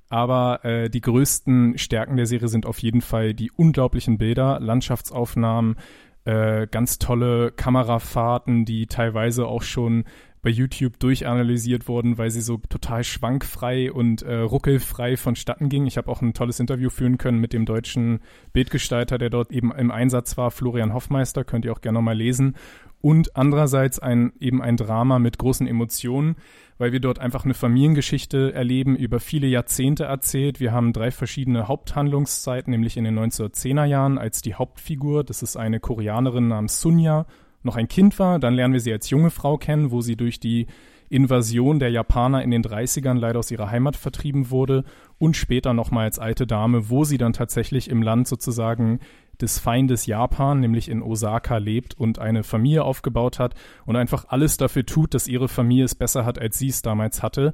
aber 0.09 0.65
äh, 0.65 0.91
die 0.91 1.01
größten 1.01 1.79
Stärken 1.79 2.17
der 2.17 2.27
Serie 2.27 2.49
sind 2.49 2.67
auf 2.67 2.81
jeden 2.81 3.01
Fall 3.01 3.33
die 3.33 3.53
unglaublichen 3.53 4.19
Bilder, 4.19 4.59
Landschaftsaufnahmen, 4.61 5.77
äh, 6.25 6.67
ganz 6.67 6.99
tolle 6.99 7.53
Kamerafahrten, 7.53 8.65
die 8.65 8.87
teilweise 8.87 9.47
auch 9.47 9.63
schon 9.63 10.05
bei 10.43 10.51
YouTube 10.51 10.99
durchanalysiert 10.99 11.87
wurden, 11.87 12.19
weil 12.19 12.31
sie 12.31 12.41
so 12.41 12.59
total 12.69 13.05
schwankfrei 13.05 13.93
und 13.93 14.23
äh, 14.23 14.39
ruckelfrei 14.39 15.17
vonstatten 15.17 15.69
ging. 15.69 15.87
Ich 15.87 15.97
habe 15.97 16.11
auch 16.11 16.21
ein 16.21 16.35
tolles 16.35 16.59
Interview 16.59 16.91
führen 16.91 17.17
können 17.17 17.39
mit 17.39 17.53
dem 17.53 17.65
deutschen 17.65 18.21
Bildgestalter, 18.53 19.19
der 19.19 19.31
dort 19.31 19.53
eben 19.53 19.73
im 19.73 19.93
Einsatz 19.93 20.37
war, 20.37 20.51
Florian 20.51 20.93
Hoffmeister, 20.93 21.45
könnt 21.45 21.65
ihr 21.65 21.73
auch 21.73 21.81
gerne 21.81 21.99
nochmal 21.99 22.17
lesen. 22.17 22.57
Und 23.01 23.37
andererseits 23.37 24.01
ein, 24.01 24.33
eben 24.39 24.61
ein 24.63 24.77
Drama 24.77 25.19
mit 25.19 25.39
großen 25.39 25.67
Emotionen, 25.67 26.37
weil 26.79 26.93
wir 26.93 27.01
dort 27.01 27.21
einfach 27.21 27.45
eine 27.45 27.55
Familiengeschichte 27.55 28.53
erleben, 28.53 28.97
über 28.97 29.21
viele 29.21 29.47
Jahrzehnte 29.47 30.05
erzählt. 30.05 30.59
Wir 30.59 30.73
haben 30.73 30.93
drei 30.93 31.13
verschiedene 31.13 31.69
Haupthandlungszeiten, 31.69 32.71
nämlich 32.73 32.97
in 32.97 33.05
den 33.05 33.19
1910er 33.19 33.85
Jahren 33.85 34.19
als 34.19 34.43
die 34.43 34.55
Hauptfigur. 34.55 35.23
Das 35.23 35.43
ist 35.43 35.57
eine 35.57 35.79
Koreanerin 35.79 36.49
namens 36.49 36.81
Sunja, 36.81 37.27
noch 37.63 37.77
ein 37.77 37.89
Kind 37.89 38.19
war. 38.19 38.39
Dann 38.39 38.55
lernen 38.55 38.75
wir 38.75 38.81
sie 38.81 38.93
als 38.93 39.11
junge 39.11 39.31
Frau 39.31 39.59
kennen, 39.59 39.91
wo 39.91 40.01
sie 40.01 40.17
durch 40.17 40.41
die 40.41 40.67
Invasion 41.09 41.79
der 41.79 41.91
Japaner 41.91 42.43
in 42.43 42.51
den 42.51 42.63
30ern 42.63 43.19
leider 43.19 43.39
aus 43.39 43.51
ihrer 43.51 43.71
Heimat 43.71 43.97
vertrieben 43.97 44.51
wurde 44.51 44.85
und 45.19 45.37
später 45.37 45.75
nochmal 45.75 46.05
als 46.05 46.19
alte 46.19 46.47
Dame, 46.47 46.89
wo 46.89 47.05
sie 47.05 47.19
dann 47.19 47.35
tatsächlich 47.35 47.91
im 47.91 48.03
Land 48.03 48.27
sozusagen 48.29 48.99
des 49.39 49.59
Feindes 49.59 50.07
Japan, 50.07 50.61
nämlich 50.61 50.89
in 50.89 51.03
Osaka 51.03 51.59
lebt 51.59 51.95
und 51.99 52.19
eine 52.19 52.45
Familie 52.45 52.85
aufgebaut 52.85 53.39
hat 53.39 53.55
und 53.85 53.97
einfach 53.97 54.27
alles 54.29 54.57
dafür 54.57 54.87
tut, 54.87 55.13
dass 55.13 55.29
ihre 55.29 55.49
Familie 55.49 55.85
es 55.85 55.95
besser 55.95 56.25
hat, 56.25 56.39
als 56.39 56.59
sie 56.59 56.69
es 56.69 56.81
damals 56.81 57.23
hatte. 57.23 57.53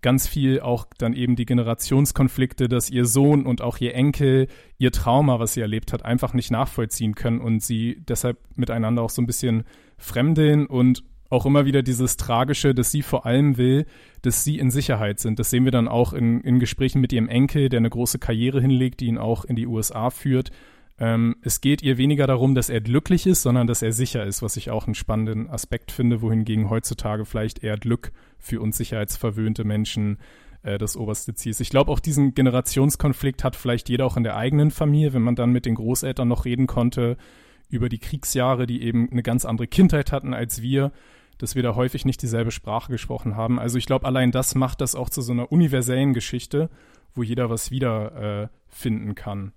Ganz 0.00 0.28
viel 0.28 0.60
auch 0.60 0.86
dann 0.98 1.12
eben 1.12 1.34
die 1.34 1.46
Generationskonflikte, 1.46 2.68
dass 2.68 2.90
ihr 2.90 3.04
Sohn 3.04 3.46
und 3.46 3.62
auch 3.62 3.78
ihr 3.78 3.94
Enkel 3.94 4.46
ihr 4.78 4.92
Trauma, 4.92 5.40
was 5.40 5.54
sie 5.54 5.60
erlebt 5.60 5.92
hat, 5.92 6.04
einfach 6.04 6.34
nicht 6.34 6.50
nachvollziehen 6.50 7.14
können 7.14 7.40
und 7.40 7.62
sie 7.62 8.02
deshalb 8.08 8.38
miteinander 8.54 9.02
auch 9.02 9.10
so 9.10 9.20
ein 9.20 9.26
bisschen 9.26 9.64
fremdeln 9.96 10.66
und 10.66 11.02
auch 11.30 11.44
immer 11.44 11.66
wieder 11.66 11.82
dieses 11.82 12.16
Tragische, 12.16 12.74
dass 12.74 12.90
sie 12.90 13.02
vor 13.02 13.26
allem 13.26 13.56
will, 13.58 13.86
dass 14.22 14.44
sie 14.44 14.58
in 14.58 14.70
Sicherheit 14.70 15.20
sind. 15.20 15.38
Das 15.38 15.50
sehen 15.50 15.64
wir 15.64 15.72
dann 15.72 15.88
auch 15.88 16.12
in, 16.12 16.40
in 16.40 16.58
Gesprächen 16.58 17.00
mit 17.00 17.12
ihrem 17.12 17.28
Enkel, 17.28 17.68
der 17.68 17.78
eine 17.78 17.90
große 17.90 18.18
Karriere 18.18 18.60
hinlegt, 18.60 19.00
die 19.00 19.06
ihn 19.06 19.18
auch 19.18 19.44
in 19.44 19.56
die 19.56 19.66
USA 19.66 20.10
führt 20.10 20.50
ähm, 21.00 21.36
es 21.42 21.60
geht 21.60 21.82
ihr 21.82 21.96
weniger 21.96 22.26
darum, 22.26 22.54
dass 22.54 22.70
er 22.70 22.80
glücklich 22.80 23.26
ist, 23.26 23.42
sondern 23.42 23.66
dass 23.66 23.82
er 23.82 23.92
sicher 23.92 24.24
ist, 24.24 24.42
was 24.42 24.56
ich 24.56 24.70
auch 24.70 24.86
einen 24.86 24.96
spannenden 24.96 25.48
Aspekt 25.48 25.92
finde, 25.92 26.22
wohingegen 26.22 26.70
heutzutage 26.70 27.24
vielleicht 27.24 27.62
eher 27.62 27.76
Glück 27.76 28.12
für 28.38 28.60
uns 28.60 28.76
sicherheitsverwöhnte 28.76 29.64
Menschen 29.64 30.18
äh, 30.62 30.76
das 30.76 30.96
oberste 30.96 31.34
Ziel 31.34 31.50
ist. 31.50 31.60
Ich 31.60 31.70
glaube, 31.70 31.92
auch 31.92 32.00
diesen 32.00 32.34
Generationskonflikt 32.34 33.44
hat 33.44 33.54
vielleicht 33.54 33.88
jeder 33.88 34.06
auch 34.06 34.16
in 34.16 34.24
der 34.24 34.36
eigenen 34.36 34.72
Familie, 34.72 35.12
wenn 35.12 35.22
man 35.22 35.36
dann 35.36 35.50
mit 35.50 35.66
den 35.66 35.76
Großeltern 35.76 36.26
noch 36.26 36.44
reden 36.44 36.66
konnte 36.66 37.16
über 37.70 37.88
die 37.88 37.98
Kriegsjahre, 37.98 38.66
die 38.66 38.82
eben 38.82 39.08
eine 39.10 39.22
ganz 39.22 39.44
andere 39.44 39.68
Kindheit 39.68 40.10
hatten 40.10 40.34
als 40.34 40.62
wir, 40.62 40.90
dass 41.36 41.54
wir 41.54 41.62
da 41.62 41.76
häufig 41.76 42.04
nicht 42.04 42.22
dieselbe 42.22 42.50
Sprache 42.50 42.90
gesprochen 42.90 43.36
haben. 43.36 43.60
Also 43.60 43.78
ich 43.78 43.86
glaube, 43.86 44.06
allein 44.06 44.32
das 44.32 44.56
macht 44.56 44.80
das 44.80 44.96
auch 44.96 45.10
zu 45.10 45.22
so 45.22 45.32
einer 45.32 45.52
universellen 45.52 46.12
Geschichte, 46.12 46.70
wo 47.14 47.22
jeder 47.22 47.50
was 47.50 47.70
wiederfinden 47.70 49.10
äh, 49.12 49.14
kann. 49.14 49.52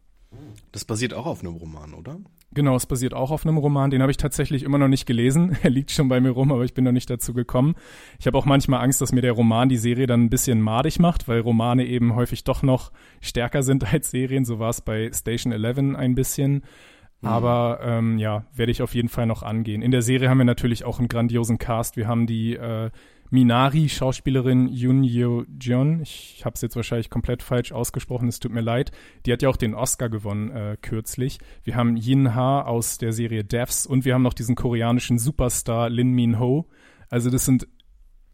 Das 0.72 0.86
basiert 0.86 1.14
auch 1.14 1.26
auf 1.26 1.42
einem 1.42 1.56
Roman, 1.56 1.94
oder? 1.94 2.18
Genau, 2.54 2.76
es 2.76 2.86
basiert 2.86 3.14
auch 3.14 3.32
auf 3.32 3.46
einem 3.46 3.58
Roman. 3.58 3.92
Den 3.92 4.02
habe 4.02 4.12
ich 4.12 4.18
tatsächlich 4.18 4.64
immer 4.64 4.78
noch 4.78 4.88
nicht 4.88 5.06
gelesen. 5.06 5.58
Er 5.64 5.70
liegt 5.70 5.92
schon 5.92 6.10
bei 6.10 6.20
mir 6.20 6.32
rum, 6.32 6.52
aber 6.52 6.64
ich 6.64 6.74
bin 6.74 6.84
noch 6.84 6.92
nicht 6.92 7.10
dazu 7.10 7.34
gekommen. 7.34 7.76
Ich 8.20 8.28
habe 8.28 8.38
auch 8.38 8.46
manchmal 8.46 8.82
Angst, 8.82 9.02
dass 9.02 9.12
mir 9.12 9.22
der 9.22 9.34
Roman 9.34 9.70
die 9.70 9.78
Serie 9.78 10.08
dann 10.08 10.24
ein 10.24 10.30
bisschen 10.30 10.62
madig 10.62 11.00
macht, 11.00 11.28
weil 11.28 11.40
Romane 11.40 11.86
eben 11.86 12.16
häufig 12.16 12.44
doch 12.44 12.64
noch 12.64 12.92
stärker 13.22 13.64
sind 13.64 13.84
als 13.94 14.12
Serien. 14.12 14.46
So 14.46 14.60
war 14.60 14.70
es 14.70 14.82
bei 14.82 15.12
Station 15.14 15.54
11 15.54 15.96
ein 15.96 16.16
bisschen. 16.16 16.64
Mhm. 17.22 17.28
Aber 17.28 17.80
ähm, 17.84 18.18
ja, 18.18 18.46
werde 18.54 18.72
ich 18.72 18.82
auf 18.82 18.96
jeden 18.96 19.10
Fall 19.10 19.28
noch 19.28 19.44
angehen. 19.44 19.82
In 19.82 19.92
der 19.92 20.02
Serie 20.02 20.30
haben 20.30 20.40
wir 20.40 20.46
natürlich 20.46 20.84
auch 20.84 21.00
einen 21.00 21.08
grandiosen 21.08 21.58
Cast. 21.58 21.96
Wir 21.96 22.08
haben 22.08 22.28
die 22.28 22.56
äh, 22.56 22.90
Minari-Schauspielerin 23.32 24.68
Yoon 24.68 25.04
Yeo 25.04 25.46
Jeon. 25.60 26.02
Ich 26.02 26.44
habe 26.44 26.54
es 26.56 26.62
jetzt 26.62 26.76
wahrscheinlich 26.76 27.10
komplett 27.10 27.42
falsch 27.42 27.72
ausgesprochen, 27.72 28.28
es 28.28 28.40
tut 28.40 28.52
mir 28.52 28.62
leid. 28.62 28.92
Die 29.26 29.32
hat 29.32 29.42
ja 29.42 29.50
auch 29.50 29.58
den 29.58 29.74
Oscar 29.74 30.10
gewonnen 30.10 30.52
äh, 30.52 30.78
kürzlich. 30.82 31.40
Wir 31.64 31.76
haben 31.76 31.96
Yin 31.96 32.36
Ha 32.36 32.62
aus 32.64 32.98
der 32.98 33.14
Serie 33.14 33.46
Devs 33.46 33.86
und 33.86 34.04
wir 34.04 34.14
haben 34.14 34.22
noch 34.22 34.34
diesen 34.34 34.56
koreanischen 34.56 35.18
Superstar 35.18 35.90
Lin 35.90 36.12
Min 36.12 36.40
Ho. 36.40 36.68
Also 37.10 37.30
das 37.30 37.46
sind 37.46 37.68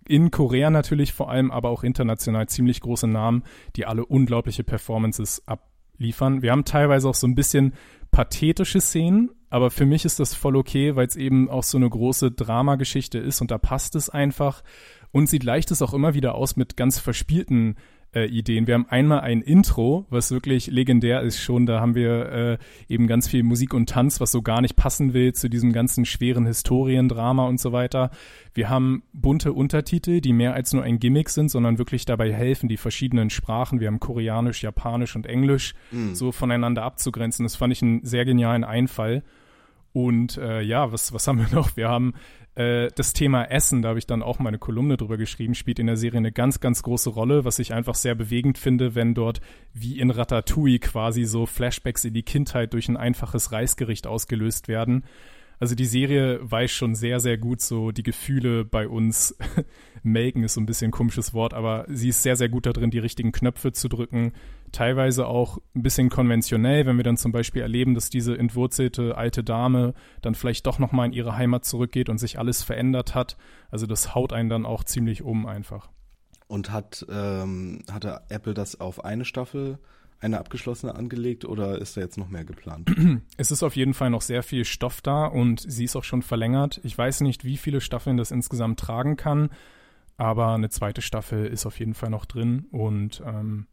in 0.07 0.31
Korea 0.31 0.69
natürlich 0.69 1.13
vor 1.13 1.29
allem, 1.29 1.51
aber 1.51 1.69
auch 1.69 1.83
international 1.83 2.47
ziemlich 2.47 2.81
große 2.81 3.07
Namen, 3.07 3.43
die 3.75 3.85
alle 3.85 4.05
unglaubliche 4.05 4.63
Performances 4.63 5.43
abliefern. 5.45 6.41
Wir 6.41 6.51
haben 6.51 6.65
teilweise 6.65 7.09
auch 7.09 7.15
so 7.15 7.27
ein 7.27 7.35
bisschen 7.35 7.73
pathetische 8.11 8.81
Szenen, 8.81 9.29
aber 9.49 9.71
für 9.71 9.85
mich 9.85 10.05
ist 10.05 10.19
das 10.19 10.33
voll 10.33 10.55
okay, 10.55 10.95
weil 10.95 11.07
es 11.07 11.15
eben 11.15 11.49
auch 11.49 11.63
so 11.63 11.77
eine 11.77 11.89
große 11.89 12.31
Dramageschichte 12.31 13.17
ist 13.17 13.41
und 13.41 13.51
da 13.51 13.57
passt 13.57 13.95
es 13.95 14.09
einfach. 14.09 14.63
Und 15.11 15.29
sie 15.29 15.39
gleicht 15.39 15.71
es 15.71 15.81
auch 15.81 15.93
immer 15.93 16.13
wieder 16.13 16.35
aus 16.35 16.57
mit 16.57 16.75
ganz 16.75 16.99
verspielten 16.99 17.75
äh, 18.13 18.25
Ideen. 18.25 18.67
Wir 18.67 18.73
haben 18.73 18.87
einmal 18.89 19.21
ein 19.21 19.41
Intro, 19.41 20.05
was 20.09 20.31
wirklich 20.31 20.67
legendär 20.67 21.21
ist 21.21 21.39
schon. 21.39 21.65
Da 21.65 21.79
haben 21.79 21.95
wir 21.95 22.31
äh, 22.31 22.57
eben 22.87 23.07
ganz 23.07 23.27
viel 23.27 23.43
Musik 23.43 23.73
und 23.73 23.89
Tanz, 23.89 24.19
was 24.19 24.31
so 24.31 24.41
gar 24.41 24.61
nicht 24.61 24.75
passen 24.75 25.13
will 25.13 25.33
zu 25.33 25.49
diesem 25.49 25.73
ganzen 25.73 26.05
schweren 26.05 26.45
Historiendrama 26.45 27.45
und 27.45 27.59
so 27.59 27.71
weiter. 27.71 28.11
Wir 28.53 28.69
haben 28.69 29.03
bunte 29.13 29.53
Untertitel, 29.53 30.21
die 30.21 30.33
mehr 30.33 30.53
als 30.53 30.73
nur 30.73 30.83
ein 30.83 30.99
Gimmick 30.99 31.29
sind, 31.29 31.49
sondern 31.49 31.77
wirklich 31.77 32.05
dabei 32.05 32.33
helfen, 32.33 32.69
die 32.69 32.77
verschiedenen 32.77 33.29
Sprachen, 33.29 33.79
wir 33.79 33.87
haben 33.87 33.99
Koreanisch, 33.99 34.63
Japanisch 34.63 35.15
und 35.15 35.25
Englisch, 35.27 35.75
mhm. 35.91 36.15
so 36.15 36.31
voneinander 36.31 36.83
abzugrenzen. 36.83 37.43
Das 37.45 37.55
fand 37.55 37.73
ich 37.73 37.81
einen 37.81 38.03
sehr 38.03 38.25
genialen 38.25 38.63
Einfall. 38.63 39.23
Und 39.97 40.37
äh, 40.37 40.61
ja, 40.61 40.91
was, 40.91 41.11
was 41.11 41.27
haben 41.27 41.39
wir 41.39 41.49
noch? 41.55 41.75
Wir 41.75 41.89
haben 41.89 42.13
äh, 42.53 42.89
das 42.93 43.13
Thema 43.13 43.45
Essen, 43.45 43.81
da 43.81 43.89
habe 43.89 43.97
ich 43.97 44.05
dann 44.05 44.21
auch 44.21 44.37
meine 44.37 44.59
Kolumne 44.59 44.95
drüber 44.95 45.17
geschrieben, 45.17 45.55
spielt 45.55 45.79
in 45.79 45.87
der 45.87 45.97
Serie 45.97 46.19
eine 46.19 46.31
ganz, 46.31 46.59
ganz 46.59 46.83
große 46.83 47.09
Rolle, 47.09 47.45
was 47.45 47.57
ich 47.57 47.73
einfach 47.73 47.95
sehr 47.95 48.13
bewegend 48.13 48.59
finde, 48.59 48.93
wenn 48.93 49.15
dort 49.15 49.41
wie 49.73 49.99
in 49.99 50.11
Ratatouille 50.11 50.77
quasi 50.77 51.23
so 51.23 51.47
Flashbacks 51.47 52.05
in 52.05 52.13
die 52.13 52.21
Kindheit 52.21 52.73
durch 52.73 52.89
ein 52.89 52.95
einfaches 52.95 53.51
Reisgericht 53.51 54.05
ausgelöst 54.05 54.67
werden. 54.67 55.03
Also 55.59 55.73
die 55.73 55.85
Serie 55.85 56.39
weiß 56.43 56.69
schon 56.69 56.93
sehr, 56.93 57.19
sehr 57.19 57.39
gut 57.39 57.61
so 57.61 57.91
die 57.91 58.03
Gefühle 58.03 58.65
bei 58.65 58.87
uns. 58.87 59.35
Melken 60.03 60.43
ist 60.43 60.53
so 60.53 60.61
ein 60.61 60.67
bisschen 60.67 60.89
ein 60.89 60.91
komisches 60.91 61.33
Wort, 61.33 61.55
aber 61.55 61.85
sie 61.87 62.09
ist 62.09 62.21
sehr, 62.21 62.35
sehr 62.35 62.49
gut 62.49 62.67
darin, 62.67 62.91
die 62.91 62.99
richtigen 62.99 63.31
Knöpfe 63.31 63.71
zu 63.71 63.89
drücken. 63.89 64.33
Teilweise 64.71 65.27
auch 65.27 65.59
ein 65.75 65.83
bisschen 65.83 66.09
konventionell, 66.09 66.85
wenn 66.85 66.97
wir 66.97 67.03
dann 67.03 67.17
zum 67.17 67.31
Beispiel 67.31 67.61
erleben, 67.61 67.93
dass 67.93 68.09
diese 68.09 68.37
entwurzelte 68.37 69.17
alte 69.17 69.43
Dame 69.43 69.93
dann 70.21 70.35
vielleicht 70.35 70.65
doch 70.67 70.79
nochmal 70.79 71.07
in 71.07 71.13
ihre 71.13 71.37
Heimat 71.37 71.65
zurückgeht 71.65 72.09
und 72.09 72.17
sich 72.17 72.37
alles 72.37 72.63
verändert 72.63 73.15
hat. 73.15 73.37
Also 73.71 73.85
das 73.85 74.13
haut 74.13 74.33
einen 74.33 74.49
dann 74.49 74.65
auch 74.65 74.83
ziemlich 74.83 75.21
um 75.21 75.45
einfach. 75.45 75.89
Und 76.47 76.71
hat, 76.71 77.05
ähm, 77.09 77.83
hatte 77.91 78.21
Apple 78.29 78.53
das 78.53 78.79
auf 78.79 79.03
eine 79.03 79.25
Staffel 79.25 79.79
eine 80.19 80.39
abgeschlossene 80.39 80.95
angelegt 80.95 81.45
oder 81.45 81.79
ist 81.79 81.95
da 81.95 82.01
jetzt 82.01 82.17
noch 82.17 82.29
mehr 82.29 82.45
geplant? 82.45 82.89
Es 83.37 83.51
ist 83.51 83.63
auf 83.63 83.75
jeden 83.75 83.93
Fall 83.93 84.09
noch 84.09 84.21
sehr 84.21 84.43
viel 84.43 84.65
Stoff 84.65 85.01
da 85.01 85.25
und 85.25 85.59
sie 85.59 85.85
ist 85.85 85.95
auch 85.95 86.03
schon 86.03 86.21
verlängert. 86.21 86.79
Ich 86.83 86.97
weiß 86.97 87.21
nicht, 87.21 87.43
wie 87.45 87.57
viele 87.57 87.81
Staffeln 87.81 88.17
das 88.17 88.31
insgesamt 88.31 88.79
tragen 88.79 89.15
kann, 89.15 89.49
aber 90.17 90.53
eine 90.53 90.69
zweite 90.69 91.01
Staffel 91.01 91.45
ist 91.45 91.65
auf 91.65 91.79
jeden 91.79 91.93
Fall 91.93 92.09
noch 92.09 92.25
drin 92.25 92.65
und 92.71 93.21
ähm, 93.25 93.67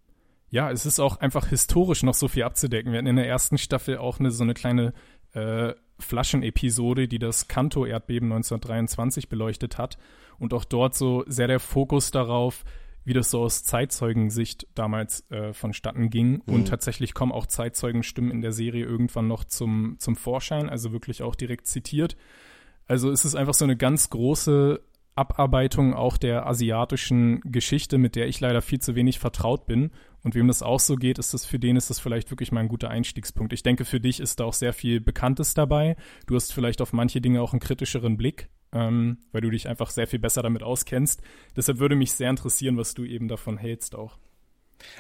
ja, 0.55 0.71
es 0.71 0.87
ist 0.87 1.01
auch 1.01 1.17
einfach 1.17 1.49
historisch 1.49 2.05
noch 2.05 2.15
so 2.15 2.29
viel 2.29 2.45
abzudecken. 2.45 2.93
Wir 2.93 2.99
hatten 2.99 3.09
in 3.09 3.17
der 3.17 3.27
ersten 3.27 3.59
Staffel 3.59 3.99
auch 3.99 4.21
eine, 4.21 4.31
so 4.31 4.45
eine 4.45 4.55
kleine 4.55 4.93
äh, 5.33 5.75
Flaschenepisode, 5.99 7.09
die 7.09 7.19
das 7.19 7.49
Kanto-Erdbeben 7.49 8.31
1923 8.31 9.29
beleuchtet 9.29 9.79
hat 9.79 9.99
und 10.39 10.55
auch 10.55 10.65
dort 10.65 10.95
so 10.95 11.25
sehr 11.27 11.49
der 11.49 11.59
Fokus 11.59 12.13
darauf, 12.13 12.63
wie 13.05 13.15
das 13.15 13.33
so 13.33 13.41
aus 13.41 13.65
Zeitzeugensicht 13.65 14.69
damals 14.77 15.29
äh, 15.33 15.53
vonstatten 15.53 16.09
ging. 16.09 16.35
Mhm. 16.47 16.55
Und 16.55 16.69
tatsächlich 16.69 17.15
kommen 17.15 17.33
auch 17.33 17.47
Zeitzeugenstimmen 17.47 18.31
in 18.31 18.41
der 18.41 18.53
Serie 18.53 18.85
irgendwann 18.85 19.27
noch 19.27 19.43
zum, 19.43 19.97
zum 19.99 20.15
Vorschein, 20.15 20.71
also 20.71 20.93
wirklich 20.93 21.23
auch 21.23 21.35
direkt 21.35 21.67
zitiert. 21.67 22.17
Also 22.87 23.11
es 23.11 23.25
ist 23.25 23.35
einfach 23.35 23.55
so 23.55 23.65
eine 23.65 23.77
ganz 23.77 24.09
große 24.09 24.81
Abarbeitung 25.17 25.95
auch 25.95 26.17
der 26.17 26.47
asiatischen 26.47 27.41
Geschichte, 27.41 27.99
mit 27.99 28.17
der 28.17 28.27
ich 28.27 28.41
leider 28.41 28.63
viel 28.63 28.81
zu 28.81 28.95
wenig 28.95 29.19
vertraut 29.19 29.67
bin. 29.67 29.91
Und 30.23 30.35
wem 30.35 30.49
das 30.49 30.63
auch 30.63 30.81
so 30.81 30.97
geht, 30.97 31.19
ist 31.19 31.35
das 31.35 31.45
für 31.45 31.59
den 31.59 31.77
ist 31.77 31.91
das 31.91 32.01
vielleicht 32.01 32.31
wirklich 32.31 32.51
mal 32.51 32.61
ein 32.61 32.69
guter 32.69 32.89
Einstiegspunkt. 32.89 33.53
Ich 33.53 33.63
denke, 33.63 33.85
für 33.85 34.01
dich 34.01 34.21
ist 34.21 34.41
da 34.41 34.45
auch 34.45 34.55
sehr 34.55 34.73
viel 34.73 35.01
Bekanntes 35.01 35.55
dabei. 35.55 35.97
Du 36.27 36.35
hast 36.35 36.53
vielleicht 36.53 36.81
auf 36.81 36.93
manche 36.93 37.21
Dinge 37.21 37.43
auch 37.43 37.53
einen 37.53 37.61
kritischeren 37.61 38.17
Blick 38.17 38.49
ähm, 38.75 39.19
weil 39.33 39.41
du 39.41 39.51
dich 39.51 39.69
einfach 39.69 39.91
sehr 39.91 40.07
viel 40.07 40.19
besser 40.19 40.43
damit 40.43 40.63
auskennst. 40.63 41.23
Deshalb 41.57 41.79
würde 41.79 41.95
mich 41.95 42.13
sehr 42.13 42.29
interessieren, 42.29 42.77
was 42.77 42.95
du 42.95 43.05
eben 43.05 43.29
davon 43.29 43.57
hältst 43.57 43.95
auch. 43.95 44.19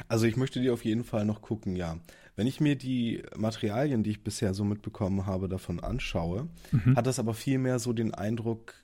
Also 0.08 0.26
ich 0.26 0.36
möchte 0.36 0.60
dir 0.60 0.72
auf 0.72 0.84
jeden 0.84 1.04
Fall 1.04 1.26
noch 1.26 1.42
gucken, 1.42 1.76
ja. 1.76 1.98
Wenn 2.36 2.46
ich 2.46 2.60
mir 2.60 2.76
die 2.76 3.22
Materialien, 3.36 4.02
die 4.02 4.10
ich 4.10 4.24
bisher 4.24 4.54
so 4.54 4.64
mitbekommen 4.64 5.26
habe, 5.26 5.48
davon 5.48 5.80
anschaue, 5.80 6.48
mhm. 6.72 6.96
hat 6.96 7.06
das 7.06 7.18
aber 7.18 7.34
viel 7.34 7.58
mehr 7.58 7.78
so 7.78 7.92
den 7.92 8.14
Eindruck, 8.14 8.74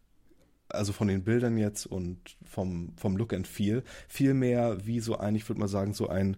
also 0.74 0.92
von 0.92 1.08
den 1.08 1.24
Bildern 1.24 1.58
jetzt 1.58 1.86
und 1.86 2.18
vom, 2.44 2.92
vom 2.96 3.16
Look 3.16 3.32
and 3.32 3.46
Feel, 3.46 3.82
viel 4.08 4.34
mehr 4.34 4.86
wie 4.86 5.00
so 5.00 5.16
ein, 5.18 5.34
ich 5.34 5.48
würde 5.48 5.60
mal 5.60 5.68
sagen, 5.68 5.94
so 5.94 6.08
ein 6.08 6.36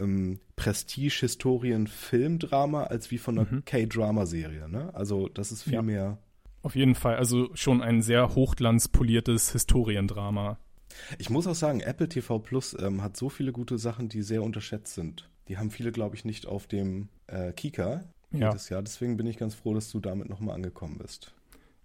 ähm, 0.00 0.38
Prestige-Historien-Filmdrama 0.56 2.84
als 2.84 3.10
wie 3.10 3.18
von 3.18 3.38
einer 3.38 3.50
mhm. 3.50 3.64
K-Drama-Serie. 3.64 4.68
Ne? 4.68 4.94
Also 4.94 5.28
das 5.28 5.50
ist 5.52 5.64
viel 5.64 5.74
ja. 5.74 5.82
mehr 5.82 6.18
auf 6.64 6.76
jeden 6.76 6.94
Fall, 6.94 7.16
also 7.16 7.54
schon 7.54 7.82
ein 7.82 8.00
sehr 8.00 8.34
hochglanzpoliertes 8.34 9.52
Historiendrama. 9.52 10.58
Ich 11.18 11.28
muss 11.28 11.46
auch 11.46 11.54
sagen, 11.54 11.80
Apple 11.80 12.08
TV 12.08 12.38
Plus 12.38 12.74
ähm, 12.80 13.02
hat 13.02 13.18
so 13.18 13.28
viele 13.28 13.52
gute 13.52 13.76
Sachen, 13.76 14.08
die 14.08 14.22
sehr 14.22 14.42
unterschätzt 14.42 14.94
sind. 14.94 15.28
Die 15.48 15.58
haben 15.58 15.70
viele, 15.70 15.92
glaube 15.92 16.16
ich, 16.16 16.24
nicht 16.24 16.46
auf 16.46 16.66
dem 16.66 17.10
äh, 17.26 17.52
Kika 17.52 18.04
ja. 18.32 18.48
jedes 18.48 18.70
Jahr. 18.70 18.82
Deswegen 18.82 19.18
bin 19.18 19.26
ich 19.26 19.36
ganz 19.36 19.54
froh, 19.54 19.74
dass 19.74 19.90
du 19.90 20.00
damit 20.00 20.30
nochmal 20.30 20.54
angekommen 20.54 20.96
bist. 20.96 21.34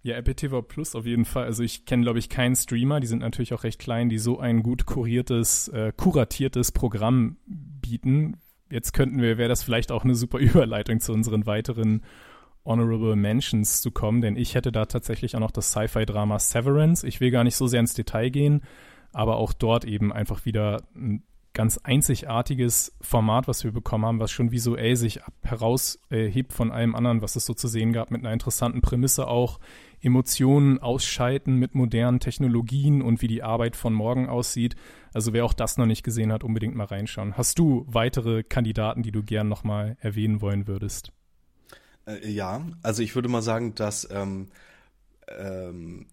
Ja, 0.02 0.16
Apple 0.16 0.34
TV 0.34 0.62
Plus 0.62 0.94
auf 0.94 1.04
jeden 1.04 1.26
Fall. 1.26 1.44
Also 1.44 1.62
ich 1.62 1.84
kenne, 1.84 2.04
glaube 2.04 2.18
ich, 2.18 2.30
keinen 2.30 2.56
Streamer, 2.56 3.00
die 3.00 3.06
sind 3.06 3.18
natürlich 3.18 3.52
auch 3.52 3.64
recht 3.64 3.78
klein, 3.78 4.08
die 4.08 4.18
so 4.18 4.38
ein 4.38 4.62
gut 4.62 4.86
kuriertes, 4.86 5.68
äh, 5.68 5.92
kuratiertes 5.94 6.72
Programm 6.72 7.36
bieten. 7.46 8.38
Jetzt 8.70 8.92
könnten 8.92 9.20
wir, 9.20 9.36
wäre 9.36 9.48
das 9.48 9.62
vielleicht 9.62 9.92
auch 9.92 10.04
eine 10.04 10.14
super 10.14 10.38
Überleitung 10.38 11.00
zu 11.00 11.12
unseren 11.12 11.44
weiteren 11.46 12.02
Honorable 12.64 13.16
Mentions 13.16 13.82
zu 13.82 13.90
kommen, 13.90 14.20
denn 14.20 14.36
ich 14.36 14.54
hätte 14.54 14.72
da 14.72 14.86
tatsächlich 14.86 15.34
auch 15.34 15.40
noch 15.40 15.50
das 15.50 15.70
Sci-Fi-Drama 15.70 16.38
Severance. 16.38 17.06
Ich 17.06 17.20
will 17.20 17.30
gar 17.30 17.44
nicht 17.44 17.56
so 17.56 17.66
sehr 17.66 17.80
ins 17.80 17.94
Detail 17.94 18.30
gehen, 18.30 18.62
aber 19.12 19.36
auch 19.36 19.52
dort 19.52 19.84
eben 19.84 20.12
einfach 20.12 20.44
wieder 20.44 20.82
ein 20.94 21.22
ganz 21.60 21.76
einzigartiges 21.76 22.96
Format, 23.02 23.46
was 23.46 23.64
wir 23.64 23.70
bekommen 23.70 24.06
haben, 24.06 24.18
was 24.18 24.30
schon 24.30 24.50
visuell 24.50 24.96
sich 24.96 25.20
heraushebt 25.42 26.54
von 26.54 26.72
allem 26.72 26.94
anderen, 26.94 27.20
was 27.20 27.36
es 27.36 27.44
so 27.44 27.52
zu 27.52 27.68
sehen 27.68 27.92
gab, 27.92 28.10
mit 28.10 28.22
einer 28.22 28.32
interessanten 28.32 28.80
Prämisse 28.80 29.28
auch. 29.28 29.60
Emotionen 30.00 30.78
ausschalten 30.78 31.56
mit 31.56 31.74
modernen 31.74 32.18
Technologien 32.18 33.02
und 33.02 33.20
wie 33.20 33.28
die 33.28 33.42
Arbeit 33.42 33.76
von 33.76 33.92
morgen 33.92 34.26
aussieht. 34.26 34.74
Also 35.12 35.34
wer 35.34 35.44
auch 35.44 35.52
das 35.52 35.76
noch 35.76 35.84
nicht 35.84 36.02
gesehen 36.02 36.32
hat, 36.32 36.44
unbedingt 36.44 36.76
mal 36.76 36.84
reinschauen. 36.84 37.36
Hast 37.36 37.58
du 37.58 37.84
weitere 37.86 38.42
Kandidaten, 38.42 39.02
die 39.02 39.12
du 39.12 39.22
gern 39.22 39.48
nochmal 39.48 39.98
erwähnen 40.00 40.40
wollen 40.40 40.66
würdest? 40.66 41.12
Äh, 42.06 42.26
ja, 42.26 42.66
also 42.82 43.02
ich 43.02 43.14
würde 43.14 43.28
mal 43.28 43.42
sagen, 43.42 43.74
dass 43.74 44.08
ähm, 44.10 44.48
ähm, 45.28 46.06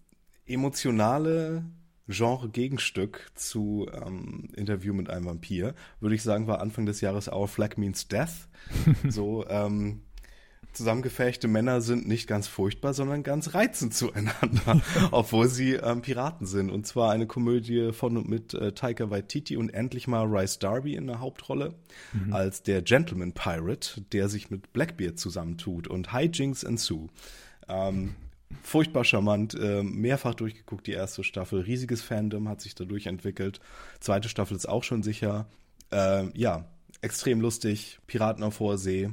emotionale 0.45 1.63
Genre-Gegenstück 2.07 3.31
zu 3.35 3.87
ähm, 3.93 4.49
Interview 4.55 4.93
mit 4.93 5.09
einem 5.09 5.25
Vampir, 5.25 5.75
würde 5.99 6.15
ich 6.15 6.23
sagen, 6.23 6.47
war 6.47 6.61
Anfang 6.61 6.85
des 6.85 7.01
Jahres 7.01 7.27
Our 7.27 7.47
Flag 7.47 7.77
Means 7.77 8.07
Death. 8.07 8.47
so, 9.09 9.45
ähm, 9.47 10.01
zusammengefechte 10.77 11.47
Männer 11.47 11.81
sind 11.81 12.07
nicht 12.07 12.27
ganz 12.27 12.47
furchtbar, 12.47 12.93
sondern 12.93 13.23
ganz 13.23 13.53
reizend 13.53 13.93
zueinander, 13.93 14.81
obwohl 15.11 15.47
sie 15.47 15.73
ähm, 15.73 16.01
Piraten 16.01 16.45
sind. 16.45 16.69
Und 16.69 16.85
zwar 16.85 17.11
eine 17.11 17.27
Komödie 17.27 17.91
von 17.91 18.15
und 18.15 18.29
mit 18.29 18.53
äh, 18.53 18.71
Taika 18.73 19.09
Waititi 19.09 19.57
und 19.57 19.69
endlich 19.69 20.07
mal 20.07 20.25
Rice 20.25 20.59
Darby 20.59 20.95
in 20.95 21.07
der 21.07 21.19
Hauptrolle 21.19 21.73
mhm. 22.13 22.31
als 22.31 22.63
der 22.63 22.81
Gentleman 22.83 23.33
Pirate, 23.33 24.01
der 24.11 24.29
sich 24.29 24.51
mit 24.51 24.71
Blackbeard 24.71 25.19
zusammentut 25.19 25.87
und 25.87 26.13
Hijinks 26.13 26.63
ensue. 26.63 27.09
Ähm, 27.67 28.15
furchtbar 28.61 29.03
charmant, 29.03 29.53
äh, 29.59 29.83
mehrfach 29.83 30.35
durchgeguckt 30.35 30.87
die 30.87 30.93
erste 30.93 31.23
Staffel, 31.23 31.61
riesiges 31.61 32.01
Fandom 32.01 32.47
hat 32.49 32.61
sich 32.61 32.75
dadurch 32.75 33.07
entwickelt. 33.07 33.59
Zweite 33.99 34.29
Staffel 34.29 34.55
ist 34.55 34.67
auch 34.67 34.83
schon 34.83 35.03
sicher. 35.03 35.47
Äh, 35.91 36.27
ja, 36.37 36.65
extrem 37.01 37.41
lustig, 37.41 37.99
Piraten 38.07 38.43
auf 38.43 38.59
hoher 38.59 38.77
See, 38.77 39.09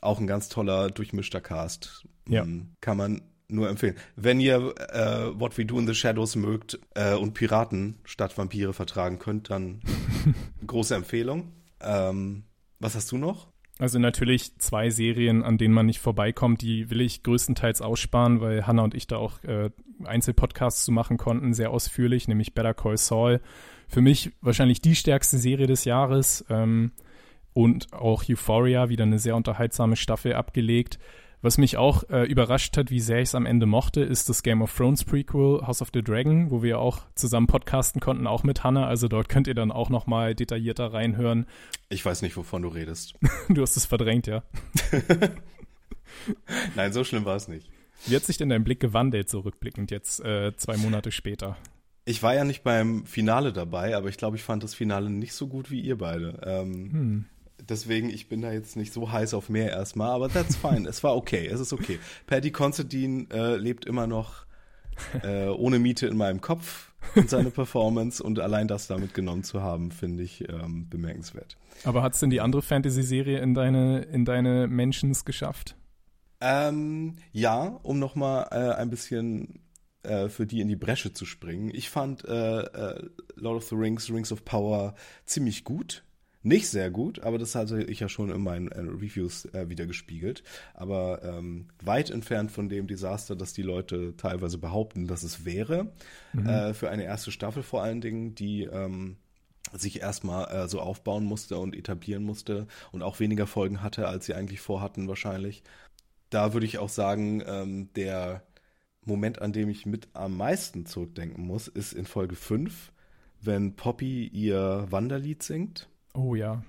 auch 0.00 0.20
ein 0.20 0.26
ganz 0.26 0.48
toller, 0.48 0.90
durchmischter 0.90 1.40
Cast. 1.40 2.06
Ja. 2.28 2.44
Mm, 2.44 2.74
kann 2.80 2.96
man 2.96 3.22
nur 3.48 3.68
empfehlen. 3.68 3.96
Wenn 4.16 4.40
ihr 4.40 4.74
äh, 4.90 5.38
What 5.38 5.58
We 5.58 5.64
Do 5.64 5.78
in 5.78 5.86
the 5.86 5.94
Shadows 5.94 6.36
mögt 6.36 6.78
äh, 6.94 7.14
und 7.14 7.34
Piraten 7.34 7.98
statt 8.04 8.36
Vampire 8.36 8.72
vertragen 8.72 9.18
könnt, 9.18 9.50
dann 9.50 9.80
große 10.66 10.94
Empfehlung. 10.94 11.52
Ähm, 11.80 12.44
was 12.80 12.94
hast 12.94 13.12
du 13.12 13.18
noch? 13.18 13.53
Also 13.78 13.98
natürlich 13.98 14.56
zwei 14.58 14.90
Serien, 14.90 15.42
an 15.42 15.58
denen 15.58 15.74
man 15.74 15.86
nicht 15.86 15.98
vorbeikommt, 15.98 16.62
die 16.62 16.90
will 16.90 17.00
ich 17.00 17.24
größtenteils 17.24 17.82
aussparen, 17.82 18.40
weil 18.40 18.66
Hannah 18.66 18.84
und 18.84 18.94
ich 18.94 19.08
da 19.08 19.16
auch 19.16 19.42
äh, 19.42 19.70
Einzelpodcasts 20.04 20.84
zu 20.84 20.92
machen 20.92 21.16
konnten, 21.16 21.54
sehr 21.54 21.70
ausführlich, 21.70 22.28
nämlich 22.28 22.54
Better 22.54 22.74
Call 22.74 22.96
Saul. 22.96 23.40
Für 23.88 24.00
mich 24.00 24.32
wahrscheinlich 24.40 24.80
die 24.80 24.94
stärkste 24.94 25.38
Serie 25.38 25.66
des 25.66 25.84
Jahres. 25.84 26.44
Ähm, 26.48 26.92
und 27.54 27.92
auch 27.92 28.24
Euphoria 28.28 28.88
wieder 28.90 29.04
eine 29.04 29.18
sehr 29.18 29.36
unterhaltsame 29.36 29.96
Staffel 29.96 30.34
abgelegt. 30.34 30.98
Was 31.44 31.58
mich 31.58 31.76
auch 31.76 32.08
äh, 32.08 32.24
überrascht 32.24 32.74
hat, 32.78 32.90
wie 32.90 33.00
sehr 33.00 33.18
ich 33.18 33.28
es 33.28 33.34
am 33.34 33.44
Ende 33.44 33.66
mochte, 33.66 34.00
ist 34.00 34.30
das 34.30 34.42
Game 34.42 34.62
of 34.62 34.74
Thrones 34.74 35.04
Prequel 35.04 35.60
House 35.66 35.82
of 35.82 35.90
the 35.92 36.00
Dragon, 36.00 36.50
wo 36.50 36.62
wir 36.62 36.78
auch 36.78 37.02
zusammen 37.16 37.48
podcasten 37.48 38.00
konnten, 38.00 38.26
auch 38.26 38.44
mit 38.44 38.64
Hannah. 38.64 38.86
Also 38.86 39.08
dort 39.08 39.28
könnt 39.28 39.46
ihr 39.46 39.52
dann 39.52 39.70
auch 39.70 39.90
noch 39.90 40.06
mal 40.06 40.34
detaillierter 40.34 40.94
reinhören. 40.94 41.44
Ich 41.90 42.02
weiß 42.02 42.22
nicht, 42.22 42.34
wovon 42.38 42.62
du 42.62 42.68
redest. 42.68 43.16
du 43.50 43.60
hast 43.60 43.76
es 43.76 43.84
verdrängt, 43.84 44.26
ja. 44.26 44.42
Nein, 46.76 46.94
so 46.94 47.04
schlimm 47.04 47.26
war 47.26 47.36
es 47.36 47.46
nicht. 47.46 47.68
Wie 48.06 48.16
hat 48.16 48.24
sich 48.24 48.38
denn 48.38 48.48
dein 48.48 48.64
Blick 48.64 48.80
gewandelt, 48.80 49.28
so 49.28 49.40
rückblickend 49.40 49.90
jetzt 49.90 50.24
äh, 50.24 50.56
zwei 50.56 50.78
Monate 50.78 51.12
später? 51.12 51.58
Ich 52.06 52.22
war 52.22 52.34
ja 52.34 52.44
nicht 52.44 52.62
beim 52.62 53.04
Finale 53.04 53.52
dabei, 53.52 53.94
aber 53.94 54.08
ich 54.08 54.16
glaube, 54.16 54.38
ich 54.38 54.42
fand 54.42 54.62
das 54.62 54.74
Finale 54.74 55.10
nicht 55.10 55.34
so 55.34 55.46
gut 55.46 55.70
wie 55.70 55.82
ihr 55.82 55.98
beide. 55.98 56.40
Ähm, 56.42 56.72
hm. 56.90 57.24
Deswegen, 57.68 58.10
ich 58.10 58.28
bin 58.28 58.42
da 58.42 58.52
jetzt 58.52 58.76
nicht 58.76 58.92
so 58.92 59.10
heiß 59.10 59.34
auf 59.34 59.48
mehr 59.48 59.70
erstmal, 59.70 60.10
aber 60.10 60.28
that's 60.28 60.56
fine. 60.56 60.88
es 60.88 61.02
war 61.02 61.16
okay, 61.16 61.46
es 61.46 61.60
ist 61.60 61.72
okay. 61.72 61.98
Paddy 62.26 62.50
Considine 62.50 63.26
äh, 63.32 63.56
lebt 63.56 63.86
immer 63.86 64.06
noch 64.06 64.44
äh, 65.22 65.48
ohne 65.48 65.78
Miete 65.78 66.06
in 66.06 66.16
meinem 66.16 66.40
Kopf 66.40 66.92
und 67.14 67.28
seine 67.28 67.50
Performance 67.50 68.22
und 68.22 68.38
allein 68.40 68.68
das 68.68 68.86
damit 68.86 69.14
genommen 69.14 69.44
zu 69.44 69.62
haben, 69.62 69.90
finde 69.90 70.22
ich 70.22 70.48
ähm, 70.48 70.88
bemerkenswert. 70.88 71.56
Aber 71.84 72.02
hat 72.02 72.14
es 72.14 72.20
denn 72.20 72.30
die 72.30 72.40
andere 72.40 72.62
Fantasy-Serie 72.62 73.38
in 73.40 73.54
deine, 73.54 74.02
in 74.02 74.24
deine 74.24 74.66
Mentions 74.68 75.24
geschafft? 75.24 75.76
Ähm, 76.40 77.16
ja, 77.32 77.78
um 77.82 77.98
nochmal 77.98 78.48
äh, 78.50 78.74
ein 78.74 78.90
bisschen 78.90 79.60
äh, 80.02 80.28
für 80.28 80.46
die 80.46 80.60
in 80.60 80.68
die 80.68 80.76
Bresche 80.76 81.12
zu 81.12 81.24
springen. 81.24 81.70
Ich 81.72 81.90
fand 81.90 82.24
äh, 82.24 82.60
äh, 82.60 83.08
Lord 83.36 83.56
of 83.56 83.64
the 83.64 83.74
Rings, 83.74 84.10
Rings 84.10 84.32
of 84.32 84.44
Power 84.44 84.94
ziemlich 85.24 85.64
gut. 85.64 86.04
Nicht 86.46 86.68
sehr 86.68 86.90
gut, 86.90 87.20
aber 87.20 87.38
das 87.38 87.54
hatte 87.54 87.82
ich 87.82 88.00
ja 88.00 88.08
schon 88.10 88.30
in 88.30 88.42
meinen 88.42 88.68
äh, 88.68 88.80
Reviews 88.80 89.46
äh, 89.46 89.70
wieder 89.70 89.86
gespiegelt. 89.86 90.44
Aber 90.74 91.22
ähm, 91.24 91.68
weit 91.82 92.10
entfernt 92.10 92.52
von 92.52 92.68
dem 92.68 92.86
Desaster, 92.86 93.34
das 93.34 93.54
die 93.54 93.62
Leute 93.62 94.14
teilweise 94.18 94.58
behaupten, 94.58 95.06
dass 95.06 95.22
es 95.22 95.46
wäre. 95.46 95.94
Mhm. 96.34 96.46
Äh, 96.46 96.74
für 96.74 96.90
eine 96.90 97.04
erste 97.04 97.32
Staffel 97.32 97.62
vor 97.62 97.82
allen 97.82 98.02
Dingen, 98.02 98.34
die 98.34 98.64
ähm, 98.64 99.16
sich 99.72 100.02
erstmal 100.02 100.50
äh, 100.52 100.68
so 100.68 100.80
aufbauen 100.80 101.24
musste 101.24 101.56
und 101.56 101.74
etablieren 101.74 102.24
musste 102.24 102.66
und 102.92 103.02
auch 103.02 103.20
weniger 103.20 103.46
Folgen 103.46 103.82
hatte, 103.82 104.06
als 104.06 104.26
sie 104.26 104.34
eigentlich 104.34 104.60
vorhatten 104.60 105.08
wahrscheinlich. 105.08 105.62
Da 106.28 106.52
würde 106.52 106.66
ich 106.66 106.76
auch 106.76 106.90
sagen, 106.90 107.42
ähm, 107.46 107.90
der 107.94 108.42
Moment, 109.06 109.40
an 109.40 109.54
dem 109.54 109.70
ich 109.70 109.86
mit 109.86 110.08
am 110.12 110.36
meisten 110.36 110.84
zurückdenken 110.84 111.46
muss, 111.46 111.68
ist 111.68 111.94
in 111.94 112.04
Folge 112.04 112.36
5, 112.36 112.92
wenn 113.40 113.76
Poppy 113.76 114.26
ihr 114.26 114.86
Wanderlied 114.90 115.42
singt. 115.42 115.88
Oh 116.14 116.34
ja, 116.34 116.62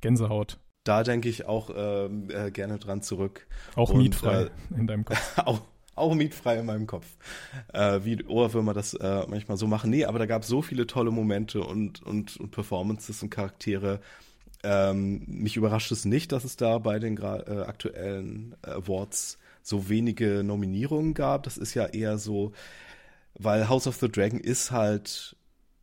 Gänsehaut. 0.00 0.58
Da 0.84 1.02
denke 1.02 1.28
ich 1.28 1.46
auch 1.46 1.70
ähm, 1.74 2.28
äh, 2.30 2.50
gerne 2.50 2.78
dran 2.78 3.02
zurück. 3.02 3.46
Auch 3.76 3.90
Und, 3.90 3.98
mietfrei 3.98 4.44
äh, 4.44 4.50
in 4.76 4.86
deinem 4.86 5.04
Kopf. 5.04 5.38
auch, 5.44 5.60
auch 5.94 6.14
mietfrei 6.14 6.56
in 6.56 6.66
meinem 6.66 6.86
Kopf. 6.86 7.06
Äh, 7.74 8.00
wie 8.04 8.24
Ohrwürmer 8.24 8.72
das 8.72 8.94
äh, 8.94 9.26
manchmal 9.28 9.58
so 9.58 9.66
machen. 9.66 9.90
Nee, 9.90 10.06
aber 10.06 10.18
da 10.18 10.26
gab 10.26 10.42
es 10.42 10.48
so 10.48 10.62
viele 10.62 10.86
tolle 10.86 11.10
Momente 11.10 11.62
und, 11.62 12.02
und, 12.02 12.38
und 12.38 12.50
Performances 12.50 13.22
und 13.22 13.28
Charaktere. 13.28 14.00
Ähm, 14.62 15.24
mich 15.26 15.56
überrascht 15.56 15.92
es 15.92 16.04
nicht, 16.06 16.32
dass 16.32 16.44
es 16.44 16.56
da 16.56 16.78
bei 16.78 16.98
den 16.98 17.18
äh, 17.18 17.64
aktuellen 17.66 18.56
Awards 18.62 19.38
so 19.62 19.88
wenige 19.90 20.42
Nominierungen 20.42 21.12
gab. 21.12 21.42
Das 21.42 21.58
ist 21.58 21.74
ja 21.74 21.86
eher 21.86 22.16
so, 22.16 22.52
weil 23.34 23.68
House 23.68 23.86
of 23.86 23.96
the 23.96 24.10
Dragon 24.10 24.40
ist 24.40 24.70
halt, 24.70 25.36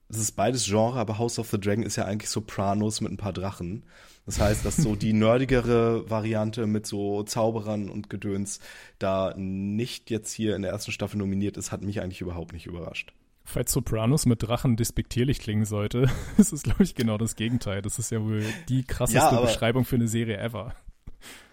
es 0.10 0.18
ist 0.18 0.32
beides 0.34 0.66
Genre, 0.66 1.00
aber 1.00 1.18
House 1.18 1.40
of 1.40 1.50
the 1.50 1.60
Dragon 1.60 1.84
ist 1.84 1.96
ja 1.96 2.06
eigentlich 2.06 2.30
Sopranos 2.30 3.02
mit 3.02 3.12
ein 3.12 3.18
paar 3.18 3.34
Drachen. 3.34 3.84
Das 4.26 4.40
heißt, 4.40 4.66
dass 4.66 4.78
so 4.78 4.96
die 4.96 5.14
nerdigere 5.14 6.10
Variante 6.10 6.68
mit 6.68 6.86
so 6.86 7.24
Zauberern 7.24 7.90
und 7.90 8.10
Gedöns 8.10 8.60
da 9.00 9.34
nicht 9.38 10.10
jetzt 10.10 10.32
hier 10.32 10.56
in 10.56 10.62
der 10.62 10.72
ersten 10.72 10.92
Staffel 10.92 11.18
nominiert 11.18 11.58
ist, 11.58 11.72
hat 11.72 11.82
mich 11.82 12.02
eigentlich 12.02 12.22
überhaupt 12.22 12.54
nicht 12.54 12.66
überrascht. 12.66 13.14
Falls 13.44 13.72
Sopranos 13.72 14.26
mit 14.26 14.44
Drachen 14.44 14.76
despektierlich 14.76 15.40
klingen 15.40 15.66
sollte, 15.66 16.10
ist 16.38 16.52
es, 16.52 16.64
glaube 16.64 16.84
ich, 16.84 16.96
genau 16.96 17.18
das 17.18 17.36
Gegenteil. 17.36 17.82
Das 17.82 18.00
ist 18.00 18.12
ja 18.12 18.22
wohl 18.22 18.44
die 18.68 18.84
krasseste 18.84 19.36
ja, 19.36 19.42
Beschreibung 19.42 19.86
für 19.86 19.96
eine 19.96 20.10
Serie 20.10 20.38
ever. 20.38 20.74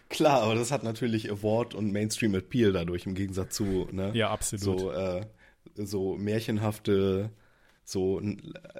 Klar, 0.08 0.42
aber 0.42 0.54
das 0.54 0.70
hat 0.70 0.82
natürlich 0.82 1.30
Award 1.30 1.74
und 1.74 1.92
Mainstream 1.92 2.34
Appeal 2.34 2.72
dadurch 2.72 3.06
im 3.06 3.14
Gegensatz 3.14 3.54
zu, 3.54 3.88
ne? 3.90 4.10
Ja, 4.14 4.30
absolut. 4.30 4.80
So, 4.80 4.90
äh, 4.92 5.26
so 5.76 6.16
märchenhafte, 6.16 7.30
so 7.84 8.20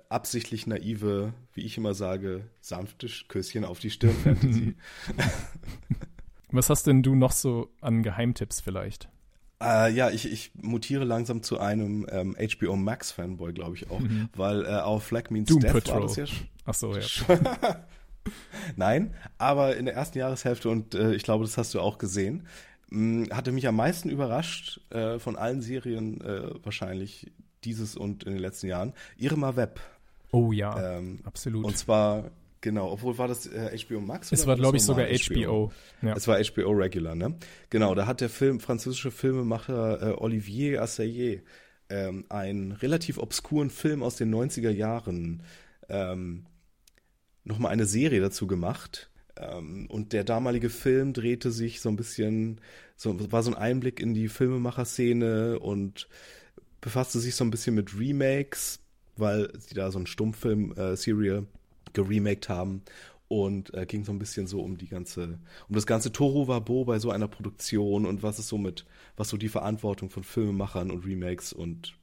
absichtlich 0.09 0.67
naive, 0.67 1.35
wie 1.53 1.63
ich 1.63 1.77
immer 1.77 1.95
sage, 1.95 2.49
sanfte 2.61 3.09
Küsschen 3.29 3.65
auf 3.65 3.79
die 3.79 3.91
Stirn 3.91 4.15
Fantasy. 4.15 4.77
Was 6.51 6.71
hast 6.71 6.87
denn 6.87 7.03
du 7.03 7.15
noch 7.15 7.33
so 7.33 7.71
an 7.81 8.03
Geheimtipps 8.03 8.61
vielleicht? 8.61 9.09
Äh, 9.61 9.93
ja, 9.93 10.11
ich, 10.11 10.31
ich 10.31 10.53
mutiere 10.61 11.05
langsam 11.05 11.43
zu 11.43 11.59
einem 11.59 12.07
ähm, 12.11 12.37
HBO 12.37 12.77
Max 12.77 13.13
Fanboy, 13.13 13.53
glaube 13.53 13.77
ich 13.77 13.91
auch, 13.91 14.01
mhm. 14.01 14.29
weil 14.37 14.65
äh, 14.65 14.87
Our 14.87 15.01
Flag 15.01 15.31
Means 15.31 15.49
Doom 15.49 15.61
Death 15.61 15.73
Patrol. 15.73 15.95
war 15.95 16.07
das 16.09 16.17
ja. 16.17 16.25
Ach 16.65 16.75
so, 16.75 16.95
ja. 16.97 17.03
Nein, 18.77 19.15
aber 19.39 19.77
in 19.77 19.85
der 19.85 19.95
ersten 19.95 20.19
Jahreshälfte, 20.19 20.69
und 20.69 20.95
äh, 20.95 21.15
ich 21.15 21.23
glaube, 21.23 21.45
das 21.45 21.59
hast 21.59 21.75
du 21.75 21.81
auch 21.81 21.99
gesehen, 21.99 22.47
mh, 22.91 23.35
hatte 23.35 23.53
mich 23.53 23.67
am 23.67 23.77
meisten 23.77 24.11
überrascht 24.11 24.81
äh, 24.91 25.19
von 25.19 25.37
allen 25.37 25.61
Serien 25.61 26.21
äh, 26.21 26.51
wahrscheinlich 26.63 27.33
dieses 27.65 27.97
und 27.97 28.25
in 28.25 28.33
den 28.33 28.41
letzten 28.41 28.69
Jahren, 28.69 28.93
Irma 29.17 29.57
Web. 29.57 29.81
Oh 30.31 30.53
ja, 30.53 30.99
ähm, 30.99 31.21
absolut. 31.25 31.65
Und 31.65 31.77
zwar 31.77 32.31
Genau, 32.65 32.91
obwohl 32.93 33.19
war 33.19 33.29
das 33.29 33.47
äh, 33.47 33.77
HBO 33.77 34.01
Max? 34.01 34.33
Es 34.33 34.47
war, 34.47 34.57
glaube 34.57 34.79
ich, 34.79 34.83
sogar 34.83 35.07
HBO. 35.07 35.35
HBO. 35.35 35.73
Ja. 36.01 36.17
Es 36.17 36.27
war 36.27 36.43
HBO 36.43 36.71
Regular, 36.71 37.15
ne? 37.15 37.37
Genau, 37.69 37.95
da 37.95 38.07
hat 38.07 38.23
der 38.23 38.31
Film, 38.31 38.59
französische 38.59 39.11
Filmemacher 39.11 40.01
äh, 40.01 40.15
Olivier 40.17 40.83
Assayé 40.83 41.43
ähm, 41.91 42.25
einen 42.31 42.73
relativ 42.73 43.19
obskuren 43.19 43.69
Film 43.69 44.03
aus 44.03 44.17
den 44.17 44.35
90er 44.35 44.71
Jahren 44.71 45.43
ähm, 45.91 46.47
nochmal 47.45 47.71
eine 47.71 47.85
Serie 47.85 48.23
dazu 48.23 48.47
gemacht. 48.47 49.11
Ähm, 49.37 49.87
und 49.91 50.15
der 50.15 50.25
damalige 50.25 50.71
Film 50.71 51.13
drehte 51.13 51.51
sich 51.51 51.83
so 51.83 51.91
ein 51.91 51.97
bisschen, 51.97 52.63
so, 52.97 53.31
war 53.31 53.43
so 53.43 53.51
ein 53.51 53.59
Einblick 53.59 54.01
in 54.01 54.15
die 54.15 54.29
Filmemacher-Szene 54.29 55.59
und 55.59 56.09
befasste 56.85 57.19
sich 57.19 57.35
so 57.35 57.45
ein 57.45 57.51
bisschen 57.51 57.75
mit 57.75 57.99
Remakes, 57.99 58.79
weil 59.17 59.51
sie 59.59 59.75
da 59.75 59.91
so 59.91 59.97
einen 59.97 60.07
Stummfilm-Serie 60.07 61.39
äh, 61.39 61.43
geremaked 61.95 62.51
haben 62.51 62.83
und 63.27 63.73
äh, 63.73 63.87
ging 63.87 64.05
so 64.05 64.13
ein 64.13 64.19
bisschen 64.19 64.47
so 64.47 64.61
um 64.61 64.77
die 64.77 64.89
ganze, 64.89 65.39
um 65.67 65.75
das 65.75 65.87
ganze 65.87 66.13
Toro 66.13 66.47
Wabo 66.47 66.85
bei 66.85 66.99
so 66.99 67.11
einer 67.11 67.27
Produktion 67.27 68.05
und 68.05 68.23
was 68.23 68.39
ist 68.39 68.49
so 68.49 68.59
mit, 68.59 68.85
was 69.17 69.31
so 69.31 69.39
die 69.39 69.49
Verantwortung 69.49 70.11
von 70.11 70.25
Filmemachern 70.25 70.91
und 70.91 71.07
Remakes 71.07 71.55
und 71.55 71.95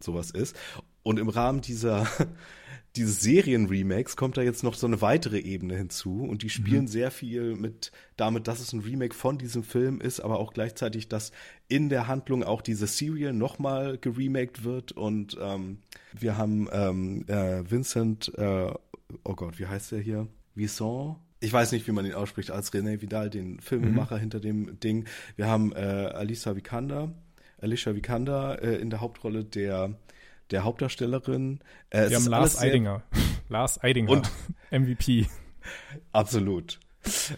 sowas 0.00 0.30
ist. 0.30 0.56
Und 1.02 1.18
im 1.18 1.28
Rahmen 1.28 1.60
dieser 1.60 2.08
dieses 2.96 3.20
Serien-Remakes 3.20 4.16
kommt 4.16 4.36
da 4.36 4.42
jetzt 4.42 4.62
noch 4.62 4.74
so 4.74 4.86
eine 4.86 5.00
weitere 5.00 5.38
Ebene 5.38 5.76
hinzu 5.76 6.24
und 6.24 6.42
die 6.42 6.50
spielen 6.50 6.82
mhm. 6.82 6.88
sehr 6.88 7.10
viel 7.10 7.54
mit 7.54 7.92
damit, 8.16 8.48
dass 8.48 8.60
es 8.60 8.72
ein 8.72 8.80
Remake 8.80 9.14
von 9.14 9.38
diesem 9.38 9.62
Film 9.62 10.00
ist, 10.00 10.20
aber 10.20 10.38
auch 10.38 10.52
gleichzeitig, 10.52 11.08
dass 11.08 11.32
in 11.68 11.88
der 11.88 12.08
Handlung 12.08 12.42
auch 12.42 12.62
diese 12.62 12.86
Serial 12.86 13.32
nochmal 13.32 13.98
geremaked 13.98 14.64
wird 14.64 14.92
und 14.92 15.36
ähm, 15.40 15.78
wir 16.18 16.36
haben 16.36 16.68
ähm, 16.72 17.24
äh, 17.28 17.70
Vincent, 17.70 18.32
äh, 18.36 18.72
oh 19.24 19.34
Gott, 19.34 19.58
wie 19.58 19.66
heißt 19.66 19.92
der 19.92 20.00
hier? 20.00 20.26
Vincent? 20.54 21.16
Ich 21.40 21.52
weiß 21.52 21.72
nicht, 21.72 21.86
wie 21.86 21.92
man 21.92 22.06
ihn 22.06 22.14
ausspricht, 22.14 22.50
als 22.50 22.72
René 22.72 23.02
Vidal, 23.02 23.28
den 23.28 23.60
Filmemacher 23.60 24.16
mhm. 24.16 24.20
hinter 24.20 24.40
dem 24.40 24.80
Ding. 24.80 25.04
Wir 25.36 25.46
haben 25.46 25.72
äh, 25.72 25.76
Alisa 25.76 26.56
Vikander, 26.56 27.12
Alicia 27.58 27.94
Vikander 27.94 28.62
äh, 28.62 28.76
in 28.76 28.90
der 28.90 29.00
Hauptrolle, 29.00 29.44
der 29.44 29.96
der 30.50 30.64
Hauptdarstellerin. 30.64 31.60
Äh, 31.90 32.10
Wir 32.10 32.16
haben 32.16 32.26
Lars 32.26 32.58
Eidinger. 32.58 33.02
Lars 33.48 33.82
Eidinger, 33.82 34.10
und 34.10 34.30
MVP. 34.70 35.26
Absolut. 36.12 36.80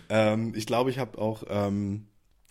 Ähm, 0.09 0.53
ich 0.55 0.66
glaube, 0.66 0.90
ich 0.90 0.99
habe 0.99 1.18
auch, 1.18 1.44
ähm, 1.49 2.07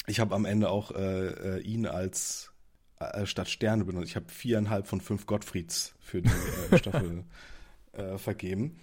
ich 0.06 0.20
habe 0.20 0.36
am 0.36 0.46
Ende 0.46 0.70
auch 0.70 0.91
äh, 0.91 1.58
äh, 1.58 1.62
ihn 1.62 1.86
als 1.88 2.52
äh, 3.00 3.26
statt 3.26 3.50
Sterne 3.50 3.86
benutzt. 3.86 4.10
Ich 4.10 4.15
habe 4.15 4.30
viereinhalb 4.30 4.88
von 4.88 5.02
fünf 5.02 5.26
Gottfrieds 5.26 5.96
für 6.00 6.22
die 6.22 6.30
äh, 6.72 6.78
Staffel 6.80 7.24
äh, 7.93 8.17
vergeben. 8.17 8.80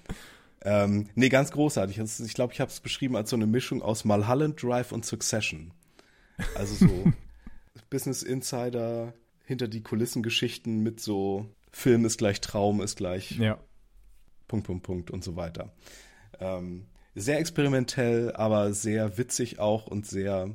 Ähm, 0.63 1.11
nee, 1.15 1.29
ganz 1.29 1.53
großartig. 1.53 1.99
Ich 1.99 2.35
glaube, 2.35 2.53
ich 2.55 2.61
habe 2.61 2.71
es 2.71 2.81
beschrieben 2.81 3.17
als 3.17 3.31
so 3.31 3.37
eine 3.37 3.47
Mischung 3.47 3.83
aus 3.83 4.05
Mulholland 4.05 4.63
Drive 4.63 4.93
und 4.93 5.05
Succession. 5.05 5.73
Also 6.55 6.87
so 6.87 7.13
Business 7.91 8.23
Insider, 8.23 9.13
hinter 9.45 9.69
die 9.69 9.83
Kulissen 9.83 10.23
Geschichten 10.23 10.83
mit 10.83 11.01
so 11.01 11.47
Film 11.75 12.05
ist 12.05 12.19
gleich 12.19 12.41
Traum 12.41 12.81
ist 12.81 12.97
gleich 12.97 13.33
ja. 13.33 13.59
Punkt, 14.47 14.67
Punkt, 14.67 14.83
Punkt 14.85 15.11
und 15.11 15.25
so 15.25 15.37
weiter. 15.37 15.75
Ähm, 16.41 16.87
sehr 17.15 17.39
experimentell, 17.39 18.33
aber 18.35 18.73
sehr 18.73 19.19
witzig 19.19 19.59
auch 19.59 19.87
und 19.87 20.07
sehr 20.07 20.55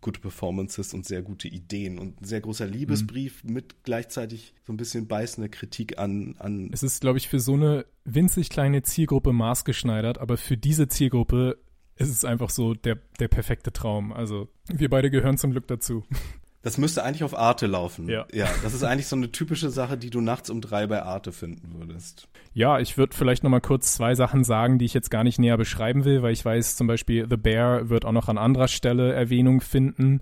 gute 0.00 0.20
Performances 0.20 0.94
und 0.94 1.06
sehr 1.06 1.22
gute 1.22 1.48
Ideen 1.48 1.98
und 1.98 2.20
ein 2.20 2.24
sehr 2.24 2.40
großer 2.40 2.66
Liebesbrief 2.66 3.42
mhm. 3.44 3.52
mit 3.54 3.82
gleichzeitig 3.82 4.54
so 4.64 4.72
ein 4.72 4.76
bisschen 4.76 5.08
beißender 5.08 5.48
Kritik 5.48 5.98
an. 5.98 6.36
an 6.38 6.70
es 6.72 6.82
ist, 6.82 7.00
glaube 7.00 7.18
ich, 7.18 7.28
für 7.28 7.40
so 7.40 7.54
eine 7.54 7.84
winzig 8.04 8.50
kleine 8.50 8.82
Zielgruppe 8.82 9.32
maßgeschneidert, 9.32 10.18
aber 10.18 10.36
für 10.36 10.56
diese 10.56 10.88
Zielgruppe 10.88 11.58
ist 11.96 12.10
es 12.10 12.24
einfach 12.24 12.50
so 12.50 12.74
der, 12.74 12.98
der 13.18 13.28
perfekte 13.28 13.72
Traum. 13.72 14.12
Also 14.12 14.48
wir 14.68 14.88
beide 14.88 15.10
gehören 15.10 15.36
zum 15.36 15.50
Glück 15.50 15.66
dazu. 15.66 16.04
Das 16.62 16.76
müsste 16.76 17.04
eigentlich 17.04 17.22
auf 17.22 17.38
Arte 17.38 17.66
laufen. 17.66 18.08
Ja. 18.08 18.26
ja. 18.32 18.48
Das 18.62 18.74
ist 18.74 18.82
eigentlich 18.82 19.06
so 19.06 19.14
eine 19.14 19.30
typische 19.30 19.70
Sache, 19.70 19.96
die 19.96 20.10
du 20.10 20.20
nachts 20.20 20.50
um 20.50 20.60
drei 20.60 20.86
bei 20.86 21.02
Arte 21.02 21.30
finden 21.30 21.78
würdest. 21.78 22.28
Ja, 22.52 22.80
ich 22.80 22.98
würde 22.98 23.16
vielleicht 23.16 23.44
noch 23.44 23.50
mal 23.50 23.60
kurz 23.60 23.94
zwei 23.94 24.14
Sachen 24.16 24.42
sagen, 24.42 24.78
die 24.78 24.84
ich 24.84 24.94
jetzt 24.94 25.10
gar 25.10 25.22
nicht 25.22 25.38
näher 25.38 25.56
beschreiben 25.56 26.04
will, 26.04 26.22
weil 26.22 26.32
ich 26.32 26.44
weiß, 26.44 26.76
zum 26.76 26.88
Beispiel 26.88 27.26
The 27.30 27.36
Bear 27.36 27.88
wird 27.88 28.04
auch 28.04 28.12
noch 28.12 28.28
an 28.28 28.38
anderer 28.38 28.68
Stelle 28.68 29.12
Erwähnung 29.12 29.60
finden. 29.60 30.20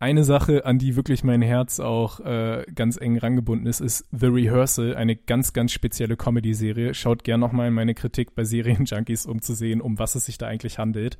Eine 0.00 0.22
Sache, 0.22 0.64
an 0.64 0.78
die 0.78 0.94
wirklich 0.94 1.24
mein 1.24 1.42
Herz 1.42 1.80
auch 1.80 2.20
äh, 2.20 2.64
ganz 2.72 3.00
eng 3.00 3.18
rangebunden 3.18 3.66
ist, 3.66 3.80
ist 3.80 4.06
The 4.12 4.26
Rehearsal, 4.26 4.94
eine 4.94 5.16
ganz, 5.16 5.52
ganz 5.52 5.72
spezielle 5.72 6.16
Comedy-Serie. 6.16 6.94
Schaut 6.94 7.24
gern 7.24 7.40
nochmal 7.40 7.68
in 7.68 7.74
meine 7.74 7.94
Kritik 7.94 8.36
bei 8.36 8.44
Serienjunkies, 8.44 9.26
um 9.26 9.42
zu 9.42 9.54
sehen, 9.54 9.80
um 9.80 9.98
was 9.98 10.14
es 10.14 10.26
sich 10.26 10.38
da 10.38 10.46
eigentlich 10.46 10.78
handelt. 10.78 11.18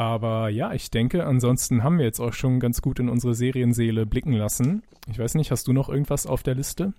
Aber 0.00 0.48
ja, 0.48 0.72
ich 0.72 0.90
denke, 0.90 1.26
ansonsten 1.26 1.84
haben 1.84 1.98
wir 1.98 2.06
jetzt 2.06 2.20
auch 2.20 2.32
schon 2.32 2.58
ganz 2.58 2.80
gut 2.80 2.98
in 3.00 3.10
unsere 3.10 3.34
Serienseele 3.34 4.06
blicken 4.06 4.32
lassen. 4.32 4.82
Ich 5.10 5.18
weiß 5.18 5.34
nicht, 5.34 5.50
hast 5.50 5.68
du 5.68 5.74
noch 5.74 5.90
irgendwas 5.90 6.24
auf 6.24 6.42
der 6.42 6.54
Liste? 6.54 6.94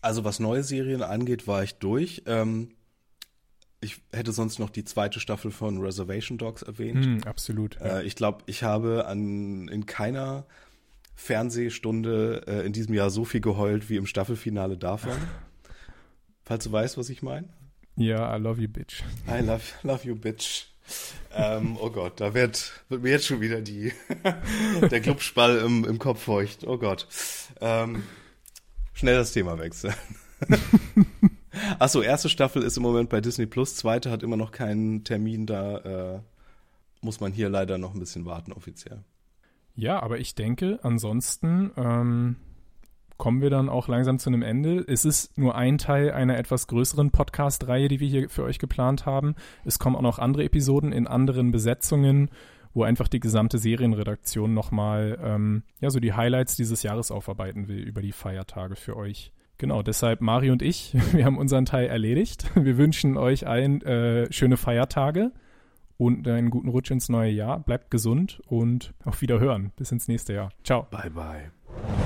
Also 0.00 0.24
was 0.24 0.40
neue 0.40 0.62
Serien 0.62 1.02
angeht, 1.02 1.46
war 1.46 1.62
ich 1.62 1.74
durch. 1.74 2.22
Ähm, 2.24 2.70
ich 3.82 4.00
hätte 4.14 4.32
sonst 4.32 4.58
noch 4.58 4.70
die 4.70 4.86
zweite 4.86 5.20
Staffel 5.20 5.50
von 5.50 5.78
Reservation 5.78 6.38
Dogs 6.38 6.62
erwähnt. 6.62 7.04
Hm, 7.04 7.24
absolut. 7.24 7.74
Ja. 7.80 7.98
Äh, 7.98 8.04
ich 8.04 8.16
glaube, 8.16 8.44
ich 8.46 8.62
habe 8.62 9.04
an, 9.04 9.68
in 9.68 9.84
keiner 9.84 10.46
Fernsehstunde 11.16 12.44
äh, 12.46 12.64
in 12.64 12.72
diesem 12.72 12.94
Jahr 12.94 13.10
so 13.10 13.26
viel 13.26 13.42
geheult 13.42 13.90
wie 13.90 13.96
im 13.96 14.06
Staffelfinale 14.06 14.78
davon. 14.78 15.12
Falls 16.44 16.64
du 16.64 16.72
weißt, 16.72 16.96
was 16.96 17.10
ich 17.10 17.20
meine. 17.20 17.50
Ja, 17.96 18.34
I 18.34 18.40
love 18.40 18.58
you, 18.58 18.68
bitch. 18.68 19.02
I 19.28 19.44
love, 19.44 19.64
love 19.82 20.08
you, 20.08 20.16
bitch. 20.16 20.75
Ähm, 21.34 21.76
oh 21.80 21.90
Gott, 21.90 22.20
da 22.20 22.34
wird, 22.34 22.72
wird 22.88 23.02
mir 23.02 23.10
jetzt 23.10 23.26
schon 23.26 23.40
wieder 23.40 23.60
die 23.60 23.92
der 24.90 25.00
Clubspall 25.00 25.58
im, 25.58 25.84
im 25.84 25.98
Kopf 25.98 26.22
feucht. 26.22 26.64
Oh 26.66 26.78
Gott. 26.78 27.06
Ähm, 27.60 28.02
schnell 28.92 29.16
das 29.16 29.32
Thema 29.32 29.58
wechseln. 29.58 29.94
Achso, 31.78 32.02
erste 32.02 32.28
Staffel 32.28 32.62
ist 32.62 32.76
im 32.76 32.82
Moment 32.82 33.08
bei 33.08 33.20
Disney 33.20 33.46
Plus, 33.46 33.76
zweite 33.76 34.10
hat 34.10 34.22
immer 34.22 34.36
noch 34.36 34.52
keinen 34.52 35.04
Termin, 35.04 35.46
da 35.46 35.78
äh, 36.16 36.20
muss 37.00 37.20
man 37.20 37.32
hier 37.32 37.48
leider 37.48 37.78
noch 37.78 37.94
ein 37.94 38.00
bisschen 38.00 38.26
warten 38.26 38.52
offiziell. 38.52 39.02
Ja, 39.74 40.02
aber 40.02 40.18
ich 40.18 40.34
denke, 40.34 40.78
ansonsten 40.82 41.70
ähm, 41.76 42.36
kommen 43.16 43.40
wir 43.40 43.50
dann 43.50 43.68
auch 43.68 43.88
langsam 43.88 44.18
zu 44.18 44.30
einem 44.30 44.42
Ende. 44.42 44.84
Es 44.86 45.04
ist 45.04 45.36
nur 45.38 45.54
ein 45.54 45.78
Teil 45.78 46.10
einer 46.10 46.36
etwas 46.36 46.66
größeren 46.66 47.10
Podcast-Reihe, 47.10 47.88
die 47.88 48.00
wir 48.00 48.08
hier 48.08 48.28
für 48.28 48.44
euch 48.44 48.58
geplant 48.58 49.06
haben. 49.06 49.34
Es 49.64 49.78
kommen 49.78 49.96
auch 49.96 50.02
noch 50.02 50.18
andere 50.18 50.44
Episoden 50.44 50.92
in 50.92 51.06
anderen 51.06 51.50
Besetzungen, 51.50 52.30
wo 52.74 52.82
einfach 52.82 53.08
die 53.08 53.20
gesamte 53.20 53.58
Serienredaktion 53.58 54.52
nochmal 54.52 55.18
ähm, 55.22 55.62
ja, 55.80 55.90
so 55.90 55.98
die 55.98 56.12
Highlights 56.12 56.56
dieses 56.56 56.82
Jahres 56.82 57.10
aufarbeiten 57.10 57.68
will 57.68 57.80
über 57.80 58.02
die 58.02 58.12
Feiertage 58.12 58.76
für 58.76 58.96
euch. 58.96 59.32
Genau, 59.58 59.82
deshalb 59.82 60.20
Mari 60.20 60.50
und 60.50 60.60
ich, 60.60 60.94
wir 61.12 61.24
haben 61.24 61.38
unseren 61.38 61.64
Teil 61.64 61.86
erledigt. 61.86 62.50
Wir 62.54 62.76
wünschen 62.76 63.16
euch 63.16 63.46
allen 63.46 63.80
äh, 63.82 64.30
schöne 64.30 64.56
Feiertage 64.56 65.32
und 65.96 66.28
einen 66.28 66.50
guten 66.50 66.68
Rutsch 66.68 66.90
ins 66.90 67.08
neue 67.08 67.30
Jahr. 67.30 67.60
Bleibt 67.60 67.90
gesund 67.90 68.42
und 68.46 68.92
auf 69.04 69.22
Wiederhören. 69.22 69.72
Bis 69.76 69.92
ins 69.92 70.08
nächste 70.08 70.34
Jahr. 70.34 70.50
Ciao. 70.62 70.86
Bye, 70.90 71.10
bye. 71.10 72.05